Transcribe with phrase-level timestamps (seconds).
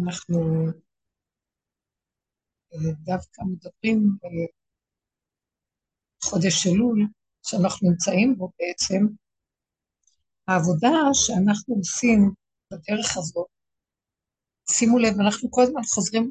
[0.00, 0.66] אנחנו
[2.72, 3.98] אה, דווקא מדברים
[6.18, 7.06] בחודש אלול,
[7.42, 9.06] שאנחנו נמצאים בו בעצם,
[10.48, 12.32] העבודה שאנחנו עושים
[12.70, 13.46] בדרך הזאת,
[14.70, 16.30] שימו לב, אנחנו כל הזמן חוזרים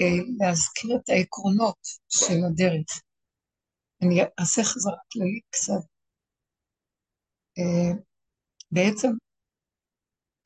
[0.00, 1.78] אה, להזכיר את העקרונות
[2.08, 3.02] של הדרך.
[4.02, 5.82] אני אעשה חזרה כללית קצת.
[7.58, 7.92] אה,
[8.70, 9.10] בעצם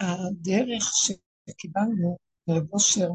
[0.00, 0.84] הדרך
[1.50, 3.08] שקיבלנו מרב אושר,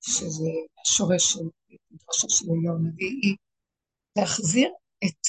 [0.00, 1.44] שזה השורש של
[1.90, 3.36] מדרשו של אליהו הנביא, היא
[4.18, 4.68] להחזיר
[5.04, 5.20] את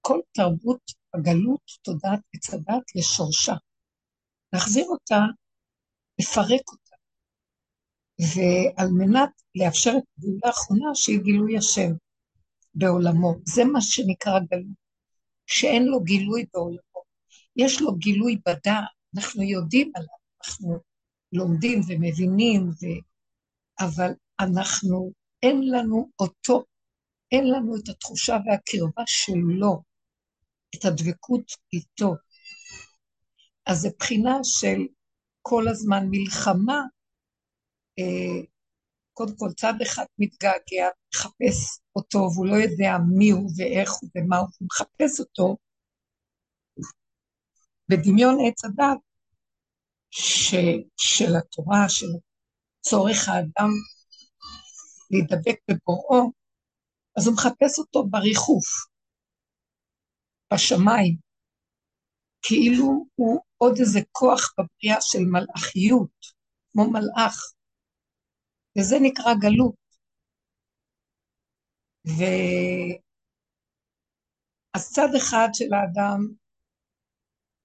[0.00, 0.80] כל תרבות
[1.14, 3.52] הגלות, תודעת עץ הדת, לשורשה.
[4.52, 5.20] להחזיר אותה,
[6.20, 6.96] לפרק אותה.
[8.18, 11.90] ועל מנת לאפשר את הגאולה האחרונה, שהיא גילוי השם
[12.74, 13.34] בעולמו.
[13.46, 14.76] זה מה שנקרא גלות,
[15.46, 17.02] שאין לו גילוי בעולמו.
[17.56, 18.84] יש לו גילוי בדעת,
[19.16, 20.80] אנחנו יודעים עליו, אנחנו
[21.34, 22.86] לומדים ומבינים, ו...
[23.80, 26.64] אבל אנחנו, אין לנו אותו,
[27.32, 29.82] אין לנו את התחושה והקרבה שלו,
[30.76, 32.14] את הדבקות איתו.
[33.66, 34.78] אז זה בחינה של
[35.42, 36.80] כל הזמן מלחמה,
[37.98, 38.44] אה,
[39.12, 44.36] קודם כל צד אחד מתגעגע, מחפש אותו, והוא לא יודע מי הוא ואיך הוא ומה
[44.36, 45.56] הוא, הוא מחפש אותו.
[47.88, 48.98] בדמיון עץ הדת
[50.16, 50.54] ש,
[50.96, 52.06] של התורה, של
[52.80, 53.70] צורך האדם
[55.10, 56.32] להידבק בבוראו,
[57.16, 58.64] אז הוא מחפש אותו בריחוף,
[60.52, 61.16] בשמיים,
[62.42, 66.18] כאילו הוא עוד איזה כוח בבריאה של מלאכיות,
[66.72, 67.36] כמו מלאך,
[68.78, 69.74] וזה נקרא גלות.
[74.74, 76.43] ואז צד אחד של האדם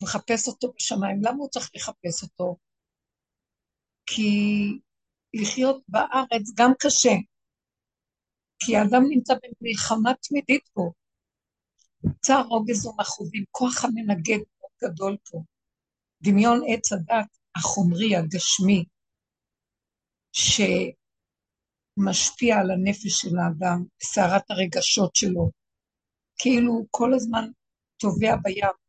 [0.03, 1.21] מחפש אותו בשמיים.
[1.23, 2.57] למה הוא צריך לחפש אותו?
[4.05, 4.31] כי
[5.33, 7.15] לחיות בארץ גם קשה,
[8.59, 10.91] כי האדם נמצא במלחמה תמידית פה.
[12.21, 15.43] צער רוגז ומכאובים, כוח המנגד מאוד גדול פה.
[16.21, 18.85] דמיון עץ הדת החומרי, הגשמי,
[21.97, 25.51] שמשפיע על הנפש של האדם, סערת הרגשות שלו,
[26.37, 27.49] כאילו כל הזמן
[27.97, 28.88] טובע בים.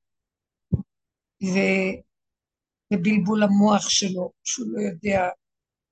[2.93, 5.21] ובלבול המוח שלו, שהוא לא יודע,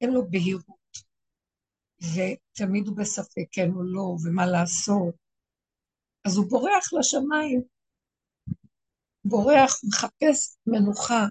[0.00, 0.98] אין לו בהירות,
[2.00, 5.14] ותמיד הוא בספק כן או לא, ומה לעשות.
[6.26, 7.62] אז הוא בורח לשמיים,
[9.24, 11.24] בורח, מחפש מנוחה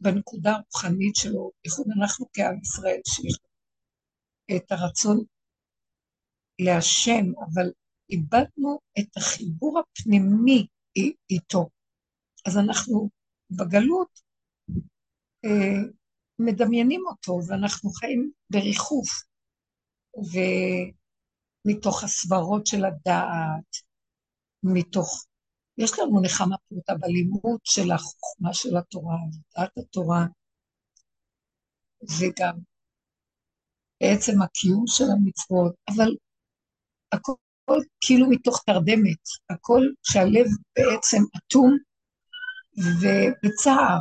[0.00, 3.38] בנקודה הרוחנית שלו, בייחוד אנחנו כעם ישראל, שיש
[4.56, 5.24] את הרצון
[6.58, 7.72] להשם, אבל
[8.10, 10.66] איבדנו את החיבור הפנימי
[11.30, 11.68] איתו.
[12.46, 13.08] אז אנחנו
[13.50, 14.20] בגלות
[15.44, 15.82] אה,
[16.38, 19.08] מדמיינים אותו, ואנחנו חיים בריחוף,
[21.66, 23.70] ומתוך הסברות של הדעת,
[24.62, 25.26] מתוך
[25.78, 29.16] יש לנו נחמה פרוטה בלימוד של החוכמה של התורה,
[29.56, 30.26] דעת התורה,
[32.02, 32.58] וגם
[34.00, 36.10] בעצם הקיום של המצוות, אבל
[37.12, 40.46] הכל כאילו מתוך תרדמת, הכל שהלב
[40.76, 41.76] בעצם אטום
[42.78, 43.98] ובצער.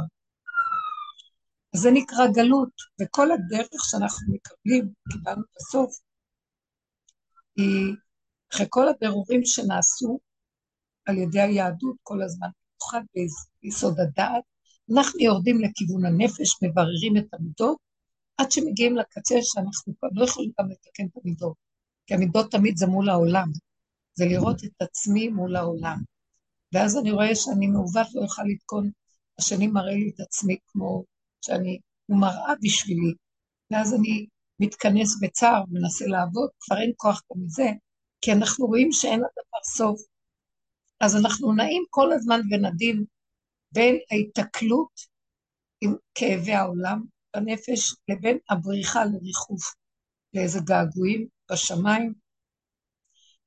[1.75, 2.69] זה נקרא גלות,
[3.01, 5.99] וכל הדרך שאנחנו מקבלים, קיבלנו בסוף,
[7.55, 7.95] היא
[8.53, 10.19] אחרי כל הבירורים שנעשו,
[11.05, 13.01] על ידי היהדות כל הזמן, במיוחד
[13.61, 14.43] ביסוד הדעת,
[14.93, 17.77] אנחנו יורדים לכיוון הנפש, מבררים את המידות,
[18.37, 21.55] עד שמגיעים לקצה שאנחנו כבר לא יכולים גם לתקן את המידות,
[22.07, 23.47] כי המידות תמיד זה מול העולם,
[24.13, 25.97] זה לראות את עצמי מול העולם.
[26.75, 28.91] ואז אני רואה שאני מעוות לא אוכל לתקון,
[29.39, 31.03] השני מראה לי את עצמי כמו
[31.41, 33.13] שאני, הוא מראה בשבילי,
[33.71, 34.27] ואז אני
[34.59, 37.69] מתכנס בצער, מנסה לעבוד, כבר אין כוח גם מזה,
[38.21, 40.01] כי אנחנו רואים שאין לדבר סוף,
[40.99, 43.05] אז אנחנו נעים כל הזמן ונדים
[43.71, 44.99] בין ההיתקלות
[45.81, 47.03] עם כאבי העולם
[47.35, 49.73] בנפש לבין הבריחה לריחוף,
[50.33, 52.13] לאיזה געגועים בשמיים,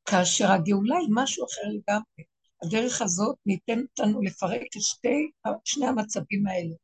[0.05, 2.38] כאשר הגאולה היא משהו אחר לגמרי.
[2.63, 5.31] הדרך הזאת ניתנת לנו לפרק את שתי,
[5.65, 6.75] שני המצבים האלה.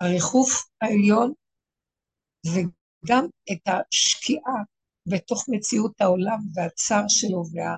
[0.00, 0.50] הריחוף
[0.80, 1.32] העליון
[2.46, 4.54] וגם את השקיעה
[5.08, 7.76] בתוך מציאות העולם והצער שלו וה...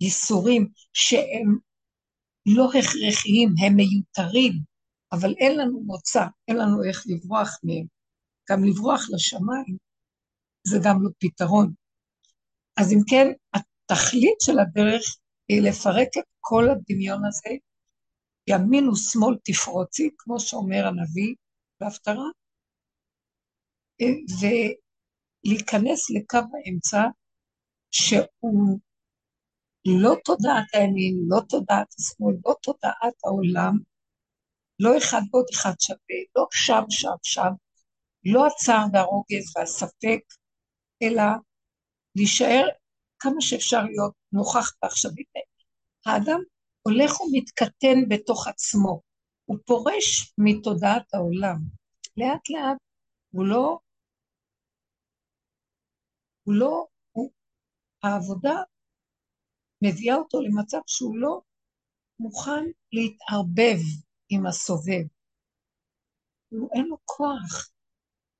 [0.00, 1.58] ייסורים שהם
[2.46, 4.52] לא הכרחיים, הם מיותרים,
[5.12, 7.86] אבל אין לנו מוצא, אין לנו איך לברוח מהם.
[8.50, 9.76] גם לברוח לשמיים
[10.66, 11.72] זה גם לא פתרון.
[12.76, 15.16] אז אם כן, התכלית של הדרך
[15.50, 17.54] לפרק את כל הדמיון הזה,
[18.48, 21.34] ימין ושמאל תפרוצי, כמו שאומר הנביא
[21.80, 22.28] בהפטרה,
[24.40, 27.02] ולהיכנס לקו האמצע
[27.90, 28.78] שהוא
[29.84, 33.78] לא תודעת הימין, לא תודעת השמאל, לא תודעת העולם,
[34.80, 37.52] לא אחד ועוד אחד שווה, לא שם, שם, שם,
[38.24, 40.20] לא הצער והרוגז והספק,
[41.02, 41.22] אלא
[42.16, 42.68] להישאר
[43.20, 45.28] כמה שאפשר להיות נוכח בעכשווית.
[46.06, 46.40] האדם
[46.82, 49.00] הולך ומתקטן בתוך עצמו,
[49.44, 51.58] הוא פורש מתודעת העולם.
[52.16, 52.78] לאט לאט
[53.30, 53.78] הוא לא,
[56.42, 57.30] הוא לא, הוא,
[58.02, 58.54] העבודה
[59.84, 61.40] מביאה אותו למצב שהוא לא
[62.20, 63.78] מוכן להתערבב
[64.28, 65.04] עם הסובב.
[66.48, 67.70] הוא אין לו כוח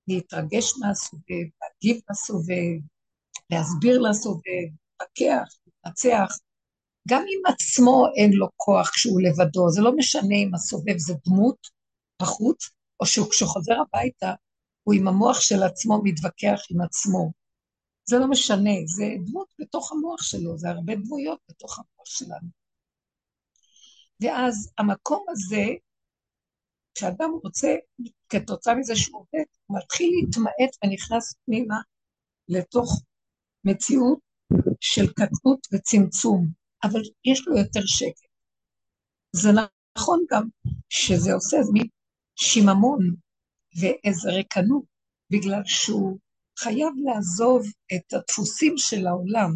[0.08, 2.80] להתרגש מהסובב, להגיב לסובב,
[3.50, 4.68] להסביר לסובב,
[5.00, 6.38] להתפכח, להתנצח.
[7.08, 11.68] גם אם עצמו אין לו כוח כשהוא לבדו, זה לא משנה אם הסובב זה דמות
[12.22, 14.34] בחוץ, או שהוא כשחוזר הביתה,
[14.82, 17.32] הוא עם המוח של עצמו מתווכח עם עצמו.
[18.04, 22.48] זה לא משנה, זה דמות בתוך המוח שלו, זה הרבה דמויות בתוך המוח שלנו.
[24.20, 25.64] ואז המקום הזה,
[26.94, 27.74] כשאדם רוצה,
[28.28, 31.76] כתוצאה מזה שהוא עובד, הוא מתחיל להתמעט ונכנס פנימה
[32.48, 33.02] לתוך
[33.64, 34.18] מציאות
[34.80, 36.46] של קטנות וצמצום,
[36.84, 38.28] אבל יש לו יותר שקט.
[39.32, 39.48] זה
[39.98, 40.48] נכון גם
[40.88, 41.86] שזה עושה מין
[42.36, 42.98] שיממון
[43.80, 44.84] ואיזה ריקנות,
[45.30, 46.18] בגלל שהוא
[46.58, 47.62] חייב לעזוב
[47.94, 49.50] את הדפוסים של העולם.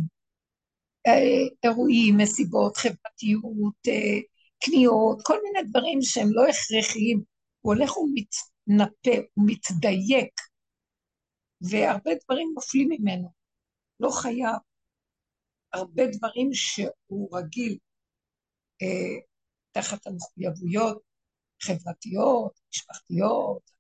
[1.07, 4.19] אה, אירועים, מסיבות, חברתיות, אה,
[4.65, 7.23] קניות, כל מיני דברים שהם לא הכרחיים.
[7.61, 10.41] הוא הולך ומתנפה, הוא מתדייק,
[11.61, 13.42] והרבה דברים נופלים ממנו.
[14.03, 14.57] לא חייב.
[15.73, 17.79] הרבה דברים שהוא רגיל
[18.83, 19.21] אה,
[19.73, 21.03] תחת המחויבויות
[21.63, 23.71] חברתיות, משפחתיות,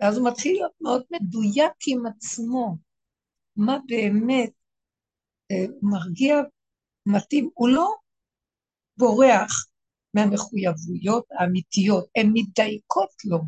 [0.00, 2.76] ואז הוא מתחיל להיות מאוד מדויק עם עצמו,
[3.56, 4.50] מה באמת
[5.50, 6.36] אה, מרגיע,
[7.06, 7.94] מתאים, הוא לא
[8.98, 9.66] בורח
[10.14, 13.38] מהמחויבויות האמיתיות, הן מדייקות לו.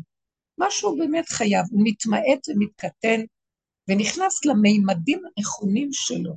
[0.57, 3.21] מה שהוא באמת חייב, הוא מתמעט ומתקטן
[3.89, 6.35] ונכנס למימדים הנכונים שלו,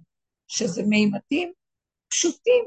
[0.49, 1.53] שזה מימדים
[2.09, 2.65] פשוטים,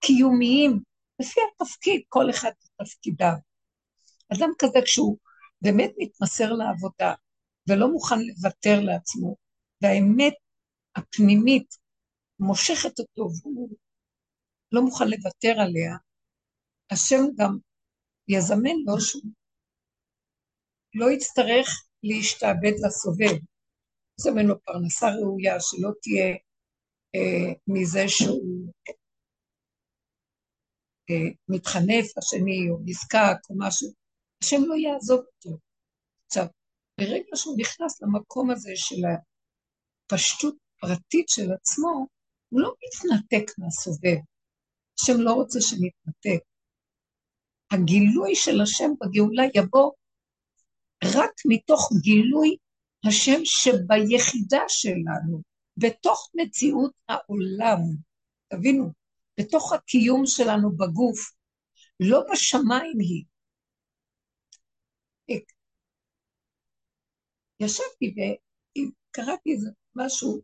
[0.00, 0.80] קיומיים,
[1.20, 2.50] לפי התפקיד, כל אחד
[2.80, 3.34] בתפקידיו.
[4.32, 5.18] אדם כזה כשהוא
[5.60, 7.14] באמת מתמסר לעבודה
[7.68, 9.36] ולא מוכן לוותר לעצמו,
[9.82, 10.34] והאמת
[10.96, 11.76] הפנימית
[12.38, 13.76] מושכת אותו והוא
[14.72, 15.96] לא מוכן לוותר עליה,
[16.90, 17.58] השם גם
[18.28, 19.32] יזמן לו שהוא
[20.94, 23.53] לא יצטרך להשתעבד לסובב.
[24.16, 26.36] זה ממנו פרנסה ראויה, שלא תהיה
[27.14, 28.72] אה, מזה שהוא
[31.10, 33.88] אה, מתחנף לשני או נזקק או משהו.
[34.42, 35.58] השם לא יעזוב אותו.
[36.26, 36.46] עכשיו,
[37.00, 39.02] ברגע שהוא נכנס למקום הזה של
[40.06, 42.06] הפשטות פרטית של עצמו,
[42.48, 44.18] הוא לא מתנתק מהסובב.
[45.00, 46.44] השם לא רוצה שנתנתק.
[47.72, 49.92] הגילוי של השם בגאולה יבוא
[51.04, 52.56] רק מתוך גילוי
[53.08, 55.42] השם שביחידה שלנו,
[55.76, 57.78] בתוך מציאות העולם.
[58.48, 58.92] תבינו,
[59.40, 61.18] בתוך הקיום שלנו בגוף,
[62.00, 63.24] לא בשמיים היא.
[67.60, 70.42] ישבתי וקראתי איזה משהו,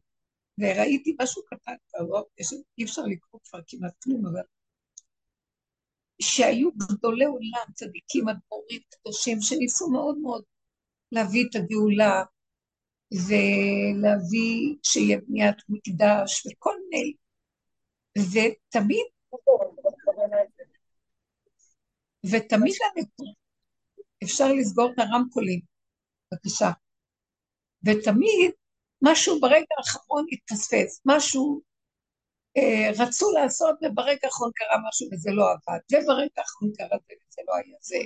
[0.58, 2.25] וראיתי משהו קטן, לא,
[2.78, 4.42] אי אפשר לקרוא כבר כמעט כלום, אבל
[6.23, 10.44] שהיו גדולי עולם, צדיקים, אדמו"רים, קדושים, שניסו מאוד מאוד
[11.12, 12.25] להביא את הגאולה
[13.12, 17.12] ולהביא שיהיה בניית מקדש וכל מיני,
[18.19, 19.07] ותמיד,
[22.31, 23.31] ותמיד הנקודה,
[24.25, 25.61] אפשר לסגור את הרמקולים,
[26.33, 26.71] בבקשה.
[27.87, 28.50] ותמיד
[29.02, 31.61] משהו ברגע האחרון התפספס, משהו
[32.57, 37.43] אה, רצו לעשות וברגע האחרון קרה משהו וזה לא עבד, וברגע האחרון קרה זה וזה
[37.49, 37.99] לא היה זה.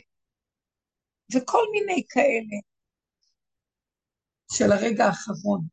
[1.34, 2.56] וכל מיני כאלה
[4.52, 5.66] של הרגע האחרון.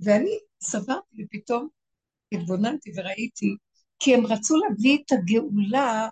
[0.00, 1.68] ואני סברתי ופתאום
[2.32, 3.56] התבוננתי וראיתי,
[3.98, 6.08] כי הם רצו להביא את הגאולה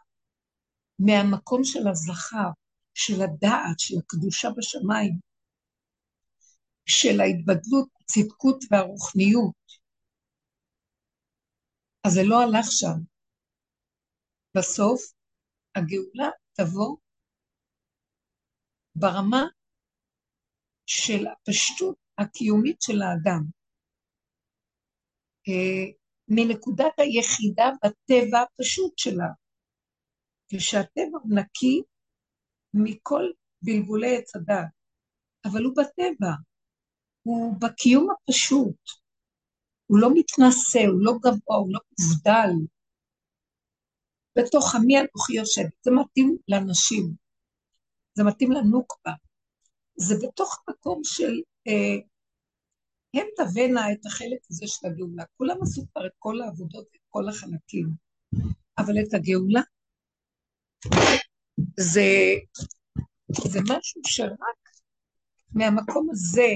[0.98, 2.50] מהמקום של הזכר,
[2.94, 5.18] של הדעת, של הקדושה בשמיים,
[6.86, 9.60] של ההתבדלות, הצדקות והרוחניות.
[12.04, 12.98] אז זה לא הלך שם.
[14.56, 15.00] בסוף
[15.74, 16.96] הגאולה תבוא
[18.94, 19.42] ברמה
[20.86, 23.42] של הפשטות הקיומית של האדם.
[25.48, 25.92] אה,
[26.28, 29.28] מנקודת היחידה בטבע הפשוט שלה.
[30.48, 31.82] כשהטבע נקי
[32.74, 33.22] מכל
[33.62, 34.80] בלבולי עץ הדת.
[35.44, 36.32] אבל הוא בטבע,
[37.22, 38.80] הוא בקיום הפשוט,
[39.86, 42.52] הוא לא מתנשא, הוא לא גבוה, הוא לא מובדל.
[44.38, 47.14] בתוך עמי אנוכי יושבת, זה מתאים לנשים,
[48.20, 49.12] זה מתאים לנוקבה,
[49.96, 51.32] זה בתוך מקום של
[51.68, 51.96] אה,
[53.14, 55.24] הם תבנה את החלק הזה של הגאולה.
[55.36, 57.86] כולם עשו כבר את כל העבודות, את כל החלקים,
[58.78, 59.60] אבל את הגאולה
[61.80, 62.10] זה,
[63.52, 64.60] זה משהו שרק
[65.54, 66.50] מהמקום הזה,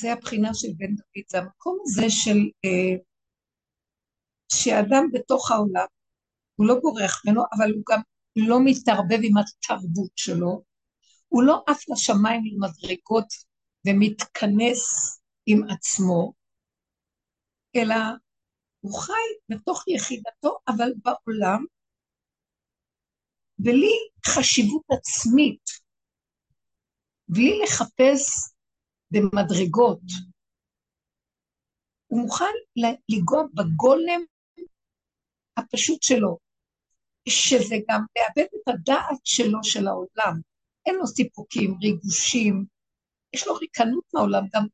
[0.00, 2.96] זה הבחינה של בן דוד, זה המקום הזה של, אה,
[4.52, 5.86] שאדם בתוך העולם,
[6.56, 8.00] הוא לא בורח ממנו, אבל הוא גם
[8.36, 10.62] לא מתערבב עם התרבות שלו,
[11.28, 13.26] הוא לא עף לשמיים למדרגות
[13.86, 14.82] ומתכנס
[15.46, 16.32] עם עצמו,
[17.76, 17.94] אלא
[18.80, 21.64] הוא חי בתוך יחידתו, אבל בעולם,
[23.58, 23.92] בלי
[24.26, 25.64] חשיבות עצמית,
[27.28, 28.52] בלי לחפש
[29.10, 30.00] במדרגות.
[32.06, 34.20] הוא מוכן לנגוע בגולם
[35.56, 36.45] הפשוט שלו,
[37.28, 40.40] שזה גם לאבד את הדעת שלו של העולם.
[40.86, 42.64] אין לו סיפוקים, ריגושים,
[43.34, 44.66] יש לו ריקנות מהעולם, גם,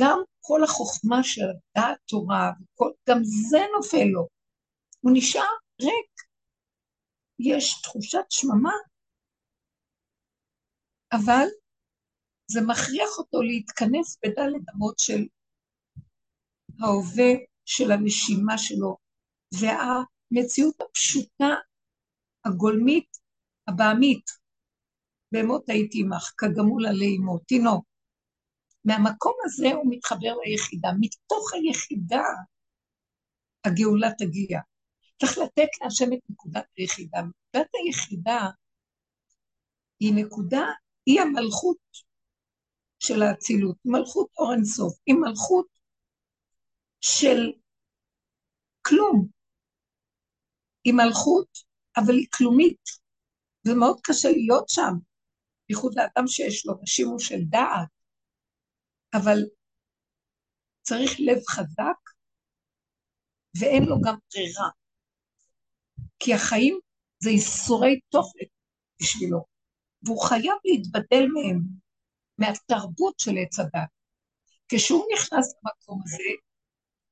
[0.00, 4.28] גם כל החוכמה של הדעת תורה, וכל, גם זה נופל לו.
[5.00, 6.14] הוא נשאר ריק.
[7.38, 8.72] יש תחושת שממה,
[11.12, 11.46] אבל
[12.50, 15.26] זה מכריח אותו להתכנס בדלת אמות של
[16.80, 17.32] ההווה,
[17.64, 18.96] של הנשימה שלו,
[20.34, 21.54] והמציאות הפשוטה,
[22.44, 23.18] הגולמית,
[23.68, 24.30] הבעמית,
[25.32, 27.84] בהמות הייתי עמך, כגמול עלי אמו, תינוק.
[28.84, 32.24] מהמקום הזה הוא מתחבר ליחידה, מתוך היחידה
[33.64, 34.60] הגאולה תגיע.
[35.20, 37.18] צריך לתת להשם את נקודת היחידה.
[37.18, 38.40] נקודת היחידה
[40.00, 40.64] היא נקודה,
[41.06, 41.76] היא המלכות
[42.98, 45.66] של האצילות, מלכות אור אינסוף, היא מלכות
[47.00, 47.52] של
[48.82, 49.28] כלום.
[50.84, 51.48] היא מלכות,
[51.96, 52.80] אבל היא כלומית.
[53.66, 54.94] זה מאוד קשה להיות שם.
[55.68, 57.88] בייחוד לאדם שיש לו שימוש של דעת,
[59.14, 59.38] אבל
[60.82, 62.00] צריך לב חזק
[63.60, 64.68] ואין לו גם ברירה.
[66.18, 66.78] כי החיים
[67.22, 68.48] זה ייסורי תופת
[69.00, 69.44] בשבילו,
[70.02, 71.60] והוא חייב להתבדל מהם,
[72.38, 73.88] מהתרבות של עץ הדת.
[74.68, 76.22] כשהוא נכנס למקום הזה,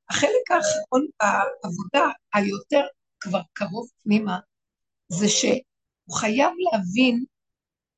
[0.09, 2.87] החלק האחרון בעבודה היותר
[3.23, 4.39] כבר קרוב פנימה,
[5.07, 7.25] זה שהוא חייב להבין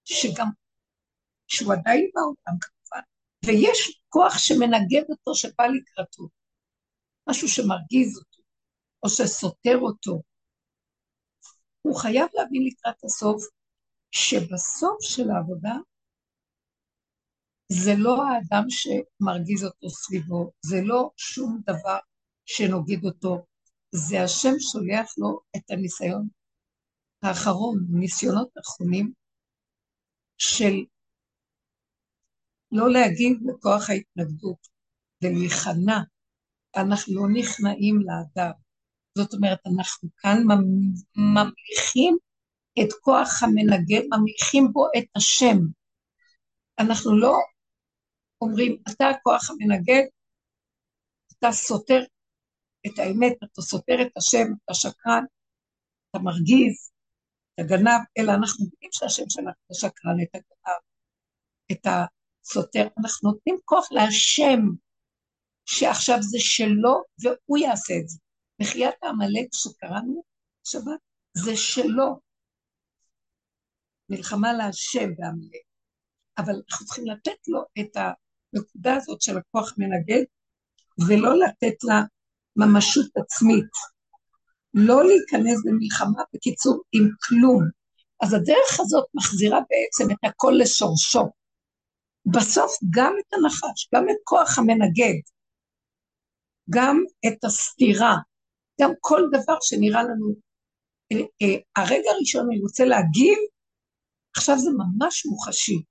[0.04, 0.48] שגם,
[1.48, 3.04] שהוא עדיין בעולם כמובן,
[3.46, 6.24] ויש כוח שמנגד אותו, שבא לקראתו,
[7.30, 8.42] משהו שמרגיז אותו,
[9.04, 10.22] או שסותר אותו.
[11.82, 13.44] הוא חייב להבין לקראת הסוף,
[14.12, 15.76] שבסוף של העבודה,
[17.68, 21.98] זה לא האדם שמרגיז אותו סביבו, זה לא שום דבר
[22.46, 23.46] שנוגד אותו,
[23.96, 26.28] זה השם שולח לו את הניסיון
[27.24, 29.14] האחרון, ניסיונות אחרונים,
[30.38, 30.74] של
[32.72, 34.68] לא להגיב לכוח ההתנגדות
[35.24, 36.00] ולהיכנע.
[36.76, 38.52] אנחנו לא נכנעים לאדם.
[39.18, 40.38] זאת אומרת, אנחנו כאן
[41.16, 42.18] ממליכים
[42.80, 45.58] את כוח המנגד, ממליכים בו את השם.
[46.80, 47.34] אנחנו לא
[48.42, 50.04] אומרים, אתה הכוח המנגד,
[51.28, 52.04] אתה סותר
[52.88, 55.24] את האמת, אתה סותר את השם, אתה שקרן,
[56.10, 56.92] אתה מרגיז,
[57.54, 60.82] את הגנב, אלא אנחנו יודעים שהשם שלנו את השקרן, את הגנב,
[61.72, 62.88] את הסותר.
[63.00, 64.60] אנחנו נותנים כוח להשם,
[65.66, 68.20] שעכשיו זה שלו, והוא יעשה את זה.
[68.62, 70.24] מחיית העמלק שקראנו
[70.64, 71.00] שבת,
[71.34, 72.20] זה שלו.
[74.10, 75.66] מלחמה להשם בעמלק.
[76.38, 80.24] אבל אנחנו צריכים לתת לו את הנקודה הזאת של הכוח מנגד,
[81.08, 82.02] ולא לתת לה
[82.56, 83.72] ממשות עצמית.
[84.74, 87.64] לא להיכנס במלחמה, בקיצור, עם כלום.
[88.22, 91.30] אז הדרך הזאת מחזירה בעצם את הכל לשורשו.
[92.26, 95.22] בסוף גם את הנחש, גם את כוח המנגד,
[96.70, 98.16] גם את הסתירה,
[98.82, 100.36] גם כל דבר שנראה לנו,
[101.12, 103.38] אה, אה, הרגע הראשון אני רוצה להגיב,
[104.38, 105.82] עכשיו זה ממש מוחשי.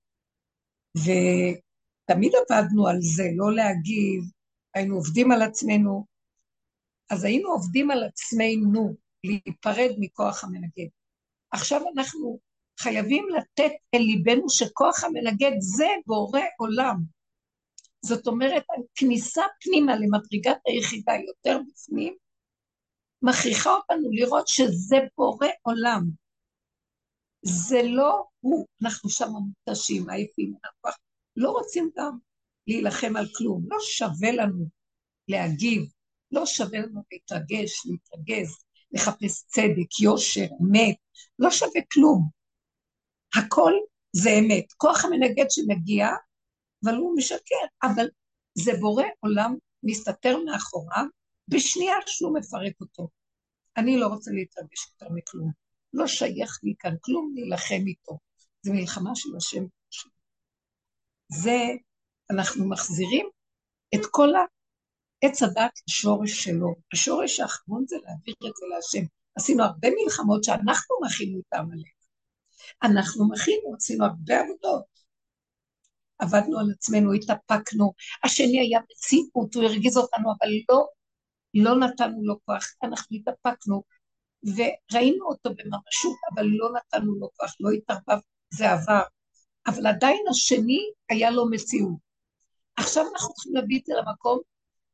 [0.97, 4.23] ותמיד עבדנו על זה, לא להגיב,
[4.75, 6.05] היינו עובדים על עצמנו,
[7.11, 8.95] אז היינו עובדים על עצמנו
[9.25, 10.89] להיפרד מכוח המנגד.
[11.51, 12.39] עכשיו אנחנו
[12.81, 16.97] חייבים לתת אל ליבנו שכוח המנגד זה בורא עולם.
[18.05, 22.17] זאת אומרת, הכניסה פנימה למדרגת היחידה יותר בפנים,
[23.23, 26.03] מכריחה אותנו לראות שזה בורא עולם.
[27.43, 29.29] זה לא הוא, אנחנו שם
[29.67, 31.05] מותשים, עייפים, אנחנו
[31.37, 32.19] לא רוצים גם
[32.67, 34.69] להילחם על כלום, לא שווה לנו
[35.29, 35.93] להגיב,
[36.35, 40.97] לא שווה לנו להתרגש, להתרגז, לחפש צדק, יושר, אמת,
[41.39, 42.29] לא שווה כלום.
[43.37, 43.73] הכל
[44.13, 44.73] זה אמת.
[44.77, 46.09] כוח המנגד שמגיע,
[46.85, 48.07] אבל הוא משקר, אבל
[48.55, 51.05] זה בורא עולם מסתתר מאחוריו,
[51.49, 53.09] בשנייה שהוא מפרק אותו.
[53.77, 55.51] אני לא רוצה להתרגש יותר מכלום.
[55.93, 58.19] לא שייך לי כאן כלום להילחם איתו.
[58.63, 59.65] זו מלחמה של השם.
[61.29, 61.59] זה,
[62.31, 63.27] אנחנו מחזירים
[63.95, 64.29] את כל
[65.25, 66.75] עץ הדת לשורש שלו.
[66.93, 69.07] השורש האחרון זה להעביר את זה להשם.
[69.37, 71.95] עשינו הרבה מלחמות שאנחנו מכינו אותם עליהם.
[72.83, 74.85] אנחנו מכינו, עשינו הרבה עבודות.
[76.19, 77.93] עבדנו על עצמנו, התאפקנו,
[78.25, 80.87] השני היה מציאות, הוא הרגיז אותנו, אבל לא,
[81.55, 83.83] לא נתנו לו כוח, אנחנו התאפקנו,
[84.43, 88.23] וראינו אותו בממשות, אבל לא נתנו לו כוח, לא התערבב,
[88.55, 89.03] זה עבר.
[89.67, 92.05] אבל עדיין השני היה לו מציאות.
[92.77, 94.41] עכשיו אנחנו צריכים להביא את זה למקום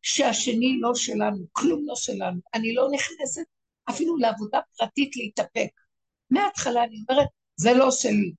[0.02, 2.40] שהשני לא שלנו, כלום לא שלנו.
[2.54, 3.45] אני לא נכנסת
[3.90, 5.71] אפילו לעבודה פרטית להתאפק.
[6.30, 8.33] מההתחלה אני אומרת, זה לא שלי.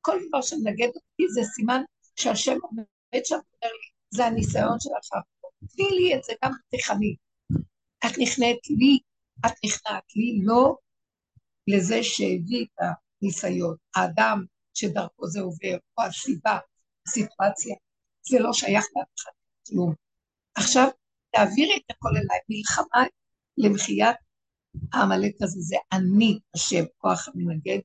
[0.00, 1.82] כל דבר שמנגד אותי זה סימן
[2.16, 5.22] שהשם עומד שם ואומר לי, זה הניסיון שלך.
[5.76, 7.16] תני לי את זה גם תיכני.
[8.06, 8.98] את נכנעת לי,
[9.46, 10.76] את נכנעת לי, לא
[11.68, 13.76] לזה שהביא את הניסיון.
[13.96, 16.58] האדם שדרכו זה עובר, או הסיבה,
[17.06, 17.76] הסיטואציה,
[18.30, 19.30] זה לא שייך לאף אחד
[19.66, 19.94] כלום.
[20.56, 20.88] עכשיו,
[21.32, 23.04] תעבירי את הכל אליי, מלחמה
[23.58, 24.16] למחיית
[24.92, 27.78] העמלק הזה, זה אני, השם, כוח המנגד,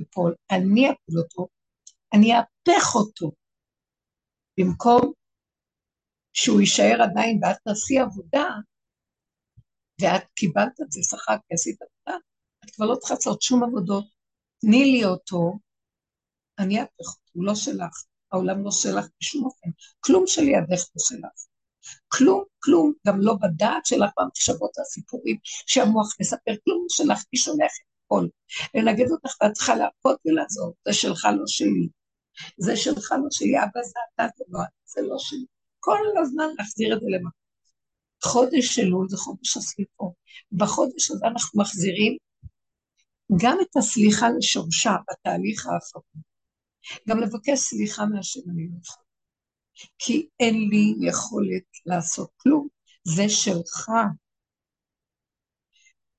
[0.00, 1.48] ופועל, אני אפיל אותו,
[2.14, 3.32] אני אהפך אותו,
[4.58, 5.12] במקום
[6.32, 8.48] שהוא יישאר עדיין ואת תעשי עבודה,
[10.00, 12.18] ואת קיבלת את זה, שחקת, עשית עבודה,
[12.64, 14.04] את כבר לא צריכה לעשות שום עבודות.
[14.60, 15.58] תני לי אותו,
[16.58, 21.47] אני אהפך אותו, הוא לא שלך, העולם לא שלך בשום אופן, כלום שלידך לא שלך.
[22.08, 28.26] כלום, כלום, גם לא בדעת שלך במחשבות והסיפורים שהמוח מספר, כלום שלך, היא שולחת הכל.
[28.74, 31.88] לנגד אותך ואת צריכה להרפות ולעזור, זה שלך לא שלי.
[32.58, 35.44] זה שלך לא שלי, אבא זה אתה, זה לא, זה לא שלי.
[35.80, 37.30] כל הזמן להחזיר את זה למקום.
[38.24, 40.12] חודש שלו זה חודש הסליחות.
[40.52, 42.16] בחודש הזה אנחנו מחזירים
[43.42, 46.22] גם את הסליחה לשורשה בתהליך האחרון.
[47.08, 49.07] גם לבקש סליחה מהשם אני לא יכולה.
[49.98, 52.68] כי אין לי יכולת לעשות כלום,
[53.04, 53.90] זה שלך.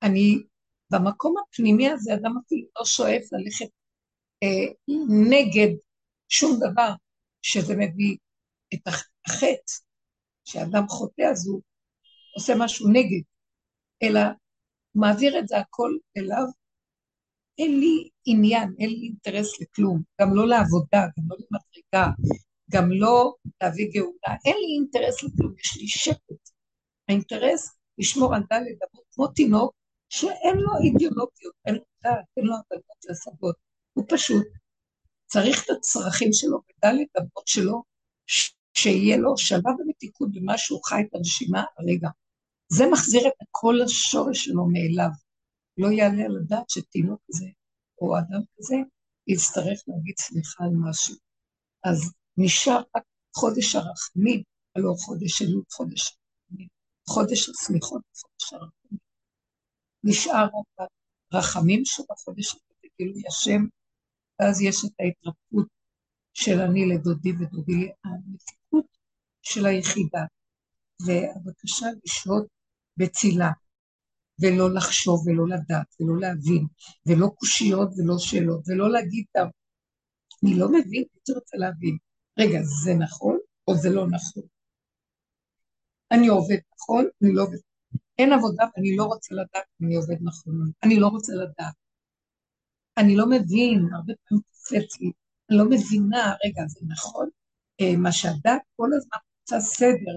[0.02, 0.42] אני,
[0.90, 3.70] במקום הפנימי הזה, אדם אפילו לא שואף ללכת
[4.42, 4.72] אה,
[5.30, 5.76] נגד
[6.28, 6.92] שום דבר
[7.42, 8.16] שזה מביא
[8.74, 9.72] את החטא,
[10.44, 11.62] שאדם חוטא אז הוא
[12.36, 13.22] עושה משהו נגד,
[14.02, 14.20] אלא
[14.94, 16.44] מעביר את זה הכל אליו.
[17.58, 22.12] אין לי עניין, אין לי אינטרס לכלום, גם לא לעבודה, גם לא למדרגה,
[22.70, 24.36] גם לא להביא גאולה.
[24.44, 26.50] אין לי אינטרס לכלום, יש לי שקט.
[27.08, 29.74] האינטרס לשמור על דלת אמות כמו תינוק
[30.08, 33.56] שאין לו אידיאולוגיות, אין לו דעת, אין לו הבנות והשגות.
[33.92, 34.46] הוא פשוט
[35.26, 37.82] צריך את הצרכים שלו בדלת אמות שלו,
[38.74, 42.08] שיהיה לו שלווה ומתיקות במה שהוא חי את הנשימה הרגע.
[42.72, 45.10] זה מחזיר את כל השורש שלו מאליו.
[45.78, 47.46] לא יעלה על הדעת שתינוק כזה
[48.00, 48.76] או אדם כזה
[49.26, 51.14] יצטרך להגיד סליחה על משהו.
[51.84, 53.02] אז נשאר רק
[53.36, 54.42] חודש הרחמים,
[54.76, 56.68] הלא חודש אלול, חודש הרחמים,
[57.08, 58.98] חודש הסליחות, חודש הרחמים.
[60.04, 60.88] נשאר רק
[61.32, 63.62] הרחמים של החודש הזה, בגילוי השם,
[64.40, 65.68] ואז יש את ההתרפקות
[66.34, 68.86] של אני לדודי ודודי, המתיקות
[69.42, 70.24] של היחידה,
[71.06, 72.46] והבקשה לשהות
[72.96, 73.50] בצילה,
[74.40, 76.66] ולא לחשוב ולא לדעת ולא להבין,
[77.06, 79.24] ולא קושיות ולא שאלות, ולא להגיד,
[80.44, 81.96] אני לא מבין, הייתי רוצה להבין.
[82.40, 84.42] רגע, זה נכון או זה לא נכון?
[86.10, 87.58] אני עובד נכון, אני לא עובד.
[88.18, 90.70] אין עבודה ואני לא רוצה לדעת אם אני עובד נכון.
[90.82, 91.74] אני לא רוצה לדעת.
[92.98, 95.12] אני לא מבין, הרבה פעמים קופץ לי,
[95.50, 97.28] אני לא מבינה, רגע, זה נכון?
[97.80, 100.16] אה, מה שהדת כל הזמן רוצה סדר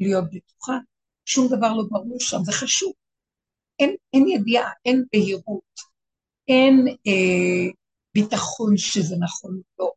[0.00, 0.78] ולהיות בטוחה,
[1.24, 2.92] שום דבר לא ברור שם, זה חשוב.
[3.78, 5.80] אין, אין ידיעה, אין בהירות,
[6.48, 7.72] אין אה,
[8.14, 9.92] ביטחון שזה נכון, לא.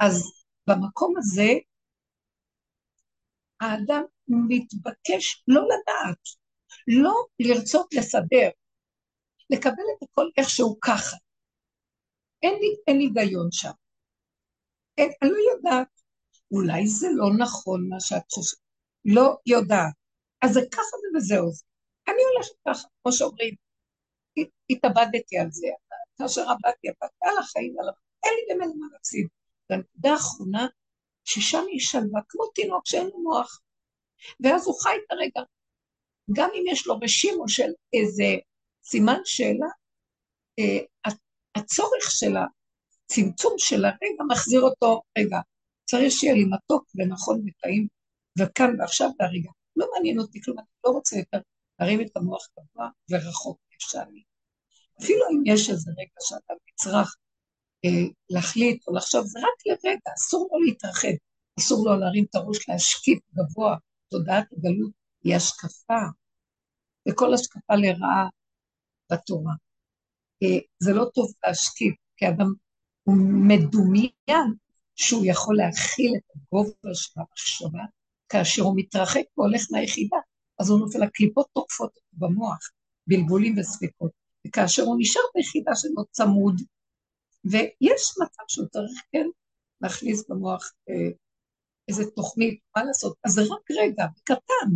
[0.00, 0.32] אז
[0.66, 1.52] במקום הזה,
[3.60, 6.22] האדם מתבקש לא לדעת,
[6.88, 8.50] לא לרצות לסדר,
[9.50, 11.16] לקבל את הכל איכשהו ככה.
[12.42, 13.70] אין לי, אין היגיון שם.
[14.98, 15.88] אין, אני לא יודעת.
[16.52, 18.60] אולי זה לא נכון מה שאת חושבת.
[19.04, 19.94] לא יודעת.
[20.42, 21.50] אז זה ככה וזהו.
[22.08, 23.54] אני הולכת ככה, כמו שאומרים.
[24.70, 25.66] התאבדתי על זה.
[26.18, 27.86] כאשר עבדתי, עבדתי על החיים, על
[28.24, 29.28] אין לי באמת מה להפסיד.
[29.70, 30.66] והנקודה האחרונה,
[31.24, 33.60] ששם יש שלווה, כמו תינוק שאין לו מוח.
[34.44, 35.42] ואז הוא חי את הרגע.
[36.32, 38.24] גם אם יש לו רשימו של איזה
[38.84, 39.66] סימן שאלה,
[40.58, 41.12] אה,
[41.54, 45.38] הצורך של הצמצום של הרגע מחזיר אותו, רגע,
[45.84, 47.88] צריך שיהיה לי מתוק ונכון וטעים,
[48.38, 49.50] וכאן ועכשיו והרגע.
[49.76, 51.38] לא מעניין אותי כלום, אני לא רוצה יותר
[51.80, 54.22] להרים את המוח גבוה ורחוק אפשרי.
[55.02, 57.16] אפילו אם יש איזה רגע שאתה נצרך
[58.30, 61.16] להחליט או לחשוב, זה רק לרגע, אסור לו להתרחב,
[61.58, 63.76] אסור לו להרים את הראש, להשקיף גבוה,
[64.08, 64.92] תודעת הגלות
[65.24, 66.02] היא השקפה,
[67.08, 68.28] וכל השקפה לרעה
[69.12, 69.52] בתורה.
[70.42, 72.52] אה, זה לא טוב להשקיף, כי אדם
[73.02, 73.16] הוא
[73.48, 74.54] מדומיין
[74.94, 77.84] שהוא יכול להכיל את הגובה של המחשבה,
[78.28, 80.16] כאשר הוא מתרחק והולך מהיחידה,
[80.58, 82.70] אז הוא נופל, הקליפות טורפות במוח,
[83.06, 84.10] בלבולים וספקות.
[84.46, 86.60] וכאשר הוא נשאר ביחידה שלו צמוד,
[87.44, 89.26] ויש מצב שהוא צריך כן
[89.80, 91.10] להכניס במוח אה,
[91.88, 94.70] איזה תוכנית, מה לעשות, אז זה רק רגע, קטן,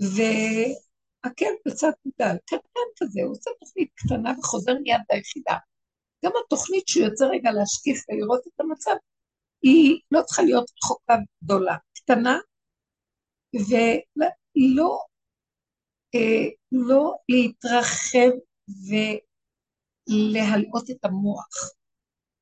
[0.00, 5.56] והקל בצד גדל, קטן כזה, הוא עושה תוכנית קטנה וחוזר מיד ליחידה.
[6.24, 8.94] גם התוכנית שהוא יוצא רגע להשקיף ולראות את המצב,
[9.62, 12.38] היא לא צריכה להיות רחוקה גדולה, קטנה,
[13.54, 14.98] ולא
[16.14, 18.30] אה, לא להתרחב
[20.08, 21.48] ולהלאות את המוח.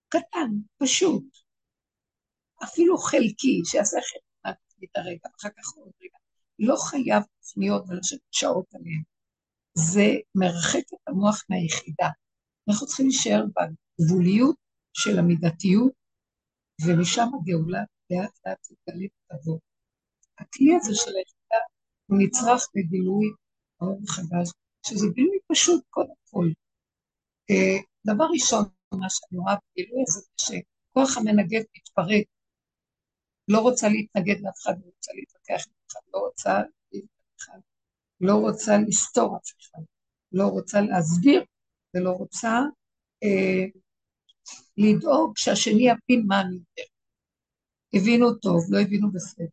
[0.09, 1.24] קטן, פשוט.
[2.64, 3.62] אפילו חלקי,
[4.85, 6.18] את הרגע, אחר כך עוד רגע.
[6.59, 9.03] לא חייב תוכניות ולשבת שעות עליהן.
[9.74, 12.09] זה מרחק את המוח מהיחידה.
[12.68, 14.57] אנחנו צריכים להישאר בגבוליות
[14.92, 15.92] של המידתיות,
[16.87, 19.59] ומשם הגאולה לאט לאט תתגלה ותבוא.
[20.38, 21.61] הכלי הזה של היחידה
[22.07, 23.27] הוא נצרך לגילוי
[23.81, 24.53] האור החדש,
[24.87, 26.46] שזה גילוי פשוט קודם כל.
[28.07, 32.26] דבר ראשון, מה שאני רואה בגילוי הזה, שכוח המנגד מתפרק,
[33.48, 37.66] לא רוצה להתנגד לאף אחד, לא רוצה להתווכח עם אף אחד, לא רוצה להתווכח,
[38.20, 39.83] לא רוצה לסתור אף אחד,
[40.33, 41.44] לא רוצה להסביר
[41.94, 42.61] ולא רוצה
[43.22, 43.64] אה,
[44.76, 46.88] לדאוג שהשני יבין מה אני אומר.
[47.94, 49.44] הבינו טוב, לא הבינו בסדר.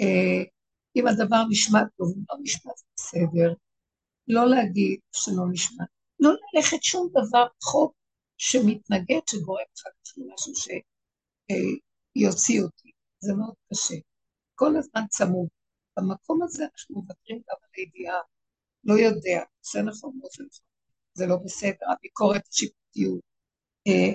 [0.00, 0.42] אה,
[0.96, 3.54] אם הדבר נשמע טוב, לא נשמע בסדר,
[4.28, 5.84] לא להגיד שלא נשמע,
[6.20, 7.94] לא ללכת שום דבר חוק
[8.36, 10.52] שמתנגד, שגורם אחר כך למשהו
[12.16, 12.90] שיוציא אותי.
[13.20, 13.94] זה מאוד קשה.
[14.54, 15.48] כל הזמן צמוד.
[15.96, 18.20] במקום הזה אנחנו מוותרים גם על הידיעה.
[18.84, 20.66] לא יודע, זה נכון, לא זה נכון.
[21.14, 23.20] זה לא בסדר, הביקורת, השיפוטיות,
[23.86, 24.14] אה,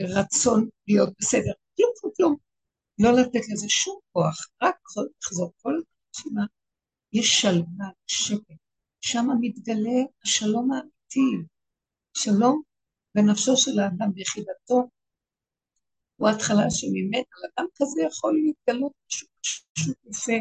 [0.00, 2.36] הרצון להיות בסדר, כלום כלום.
[2.98, 4.76] לא לתת לזה שום כוח, רק
[5.20, 5.74] לחזור כל
[6.16, 6.46] הזמן
[7.12, 8.69] יש שלווה, שקט.
[9.00, 11.46] שם מתגלה השלום האמיתי.
[12.16, 12.62] שלום
[13.14, 14.88] בנפשו של האדם ביחידתו,
[16.16, 20.40] הוא ההתחלה שממנו, אדם כזה יכול להתגלות משהו פשוט יפה.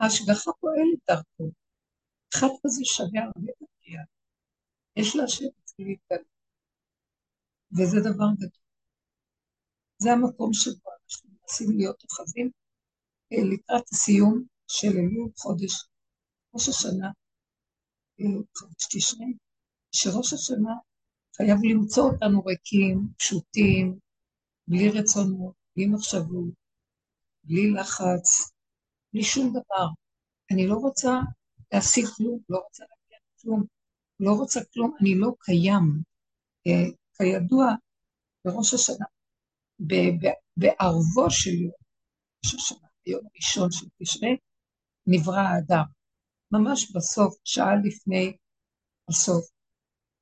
[0.00, 1.50] ההשגחה פועלת דרכו.
[2.34, 4.02] אחד כזה שווה הרבה בקריאה.
[4.96, 6.26] יש לה לשבת להתגלות.
[7.72, 8.62] וזה דבר גדול.
[9.98, 12.50] זה המקום שבו אנחנו מנסים להיות אוחזים
[13.32, 15.72] אה, לקראת הסיום של אלול חודש
[16.54, 17.10] ראש השנה,
[18.90, 19.32] תשרי,
[19.92, 20.74] שראש השנה
[21.36, 23.98] חייב למצוא אותנו ריקים, פשוטים,
[24.68, 26.54] בלי רצונות, בלי מחשבות,
[27.44, 28.50] בלי לחץ,
[29.12, 29.86] בלי שום דבר.
[30.52, 31.10] אני לא רוצה
[31.72, 33.64] להשיג כלום, לא רוצה להגיע כלום,
[34.20, 36.02] לא רוצה כלום, אני לא קיים.
[36.66, 37.66] אה, כידוע,
[38.44, 39.06] בראש השנה,
[40.56, 41.72] בערבו של יום
[42.44, 44.36] ראש השנה, ביום הראשון של תשרי,
[45.06, 45.97] נברא האדם.
[46.52, 48.36] ממש בסוף, שעה לפני
[49.08, 49.48] הסוף.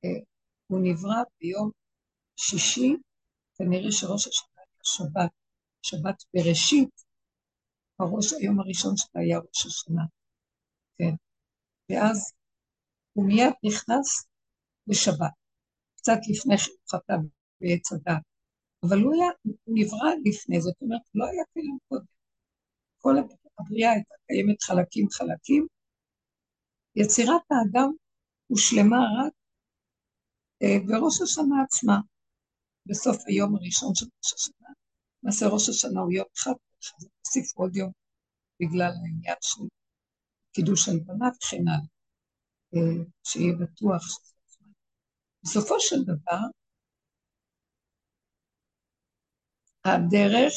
[0.05, 0.21] אה,
[0.67, 1.71] הוא נברא ביום
[2.37, 2.97] שישי,
[3.59, 5.31] כנראה שראש השנה היה שבת,
[5.83, 7.03] שבת בראשית,
[8.01, 10.03] הראש, היום הראשון שלה היה ראש השנה.
[10.99, 11.15] כן.
[11.91, 12.33] ואז
[13.13, 14.27] הוא מיד נכנס
[14.87, 15.35] לשבת,
[15.97, 17.15] קצת לפני שהוא חטא
[17.61, 18.23] בעץ הדת.
[18.83, 22.05] אבל הוא, היה, הוא נברא לפני, זאת אומרת, לא היה קיים קודם.
[22.99, 23.15] כל
[23.59, 25.67] הבריאה הייתה קיימת חלקים חלקים.
[26.97, 27.91] יצירת האדם
[28.47, 29.33] הושלמה רק
[30.63, 31.97] אה, בראש השנה עצמה,
[32.87, 34.69] בסוף היום הראשון של ראש השנה.
[35.23, 36.53] למעשה ראש השנה הוא יום אחד,
[37.01, 37.93] אז נוסיף עוד יום
[38.61, 39.65] בגלל העניין של
[40.53, 41.89] קידוש הלבנה וכן הלאה,
[42.75, 44.73] אה, שיהיה בטוח שזה הזמן.
[45.43, 46.43] בסופו של דבר,
[49.85, 50.53] הדרך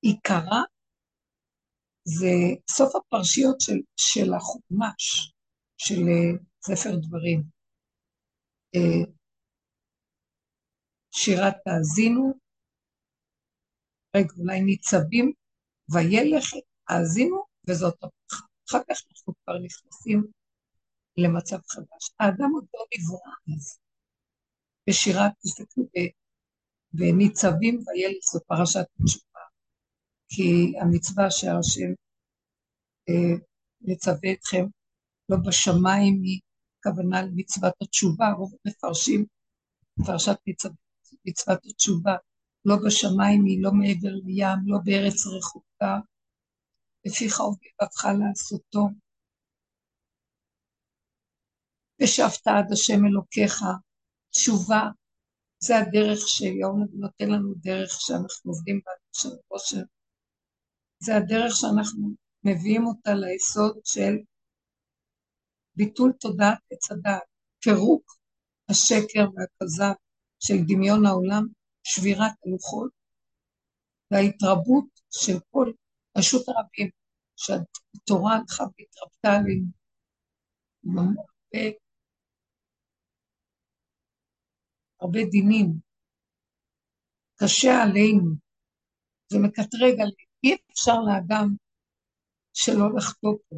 [0.00, 0.62] עיקרה
[2.06, 2.32] זה
[2.70, 5.32] סוף הפרשיות של, של החומש,
[5.78, 7.42] של אה, ספר דברים.
[8.74, 9.12] אה,
[11.10, 12.32] שירת תאזינו,
[14.16, 15.32] רגע, אולי ניצבים,
[15.92, 16.44] וילך
[16.88, 18.46] האזינו, וזאת הברכה.
[18.70, 20.24] אחר כך אנחנו כבר נכנסים
[21.16, 22.10] למצב חדש.
[22.20, 23.78] האדם עוד לא נברא אז.
[24.88, 25.84] בשירת, תסתכלו,
[26.92, 29.25] בניצבים וילך זו פרשת תשובה,
[30.28, 31.92] כי המצווה שהשם
[33.08, 33.36] אה,
[33.80, 34.64] מצווה אתכם
[35.28, 36.40] לא בשמיים היא
[36.82, 39.26] כוונה למצוות התשובה, רוב מפרשים
[40.06, 40.36] פרשת
[41.24, 42.16] מצוות התשובה,
[42.64, 45.98] לא בשמיים היא, לא מעבר לים, לא בארץ רחוקה,
[47.06, 48.88] לפיך ובלבבך לעשותו.
[52.02, 53.62] ושבת עד השם אלוקיך,
[54.30, 54.82] תשובה,
[55.58, 58.92] זה הדרך שיום נותן לנו דרך שאנחנו עובדים בה
[59.48, 59.82] עושר.
[60.98, 62.08] זה הדרך שאנחנו
[62.44, 64.14] מביאים אותה ליסוד של
[65.76, 67.22] ביטול תודעת עץ הדעת,
[67.62, 68.16] פירוק
[68.70, 69.94] השקר והכזב
[70.40, 71.46] של דמיון העולם,
[71.82, 72.90] שבירת הלוחות
[74.10, 75.72] וההתרבות של כל
[76.18, 76.90] רשות הרבים,
[77.36, 79.66] שהתורה הלכה והתרבתה עלינו.
[80.84, 81.76] הרבה,
[85.00, 85.66] הרבה דינים.
[87.36, 88.30] קשה עלינו,
[89.32, 91.56] זה מקטרג עלינו, אי אפשר לאדם
[92.52, 93.56] שלא לחטוא פה.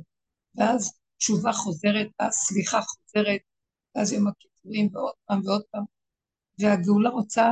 [0.55, 3.41] ואז תשובה חוזרת, ואז סליחה חוזרת,
[3.95, 5.85] ואז יום הכיפורים ועוד פעם ועוד פעם.
[6.61, 7.45] והגאולה רוצה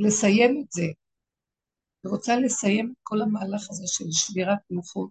[0.00, 0.82] לסיים את זה.
[2.02, 5.10] היא רוצה לסיים את כל המהלך הזה של שבירת לוחות,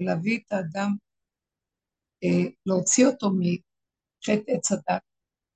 [0.00, 0.90] ולהביא את האדם,
[2.24, 5.02] אה, להוציא אותו מחטא עץ הדת,